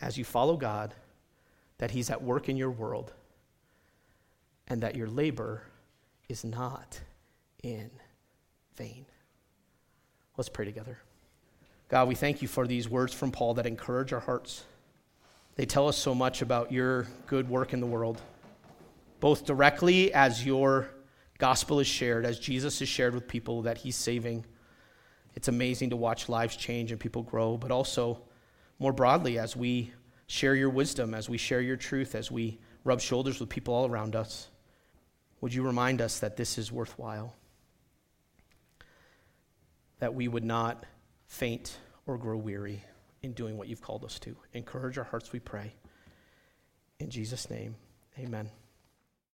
as 0.03 0.19
you 0.19 0.25
follow 0.25 0.59
God 0.59 0.93
that 1.79 1.91
He's 1.91 2.11
at 2.11 2.23
work 2.23 2.49
in 2.49 2.57
your 2.57 2.71
world 2.71 3.13
and 4.69 4.83
that 4.83 4.97
your 4.97 5.09
labor 5.09 5.63
is 6.29 6.45
not 6.45 7.01
in 7.63 7.91
vain? 8.75 9.07
Let's 10.37 10.49
pray 10.49 10.65
together. 10.65 10.99
God, 11.89 12.09
we 12.09 12.15
thank 12.15 12.43
you 12.43 12.49
for 12.49 12.67
these 12.67 12.89
words 12.89 13.15
from 13.15 13.31
Paul 13.31 13.55
that 13.55 13.67
encourage 13.67 14.13
our 14.13 14.21
hearts. 14.21 14.65
They 15.55 15.67
tell 15.67 15.89
us 15.89 15.97
so 15.97 16.15
much 16.15 16.43
about 16.43 16.73
your 16.73 17.07
good 17.27 17.49
work 17.49 17.73
in 17.73 17.81
the 17.81 17.87
world, 17.87 18.21
both 19.21 19.47
directly 19.47 20.13
as 20.13 20.45
your 20.45 20.91
gospel 21.39 21.81
is 21.81 21.87
shared, 21.87 22.27
as 22.27 22.39
Jesus 22.39 22.83
is 22.83 22.89
shared 22.89 23.15
with 23.15 23.29
people 23.29 23.63
that 23.63 23.79
he's 23.79 23.97
saving. 23.97 24.45
It's 25.35 25.49
amazing 25.49 25.91
to 25.91 25.97
watch 25.97 26.29
lives 26.29 26.57
change 26.57 26.91
and 26.91 27.01
people 27.01 27.23
grow, 27.23 27.57
but 27.57 27.71
also 27.71 28.21
more 28.79 28.93
broadly 28.93 29.39
as 29.39 29.57
we 29.57 29.93
share 30.27 30.55
your 30.55 30.71
wisdom, 30.71 31.15
as 31.15 31.29
we 31.29 31.39
share 31.39 31.61
your 31.61 31.77
truth, 31.77 32.15
as 32.15 32.31
we 32.31 32.59
rub 32.85 33.01
shoulders 33.01 33.41
with 33.41 33.49
people 33.49 33.75
all 33.75 33.87
around 33.87 34.17
us. 34.17 34.49
Would 35.41 35.53
you 35.55 35.63
remind 35.63 36.01
us 36.01 36.21
that 36.21 36.37
this 36.37 36.59
is 36.59 36.73
worthwhile? 36.73 37.35
That 39.99 40.15
we 40.15 40.29
would 40.29 40.45
not 40.45 40.85
faint 41.27 41.79
or 42.07 42.19
grow 42.19 42.37
weary 42.37 42.83
in 43.23 43.33
doing 43.33 43.57
what 43.57 43.69
you've 43.69 43.81
called 43.83 44.05
us 44.05 44.19
to. 44.21 44.37
Encourage 44.53 44.99
our 44.99 45.05
hearts, 45.05 45.33
we 45.33 45.41
pray. 45.41 45.73
In 46.99 47.11
Jesus' 47.11 47.51
name, 47.51 47.77
amen. 48.19 48.51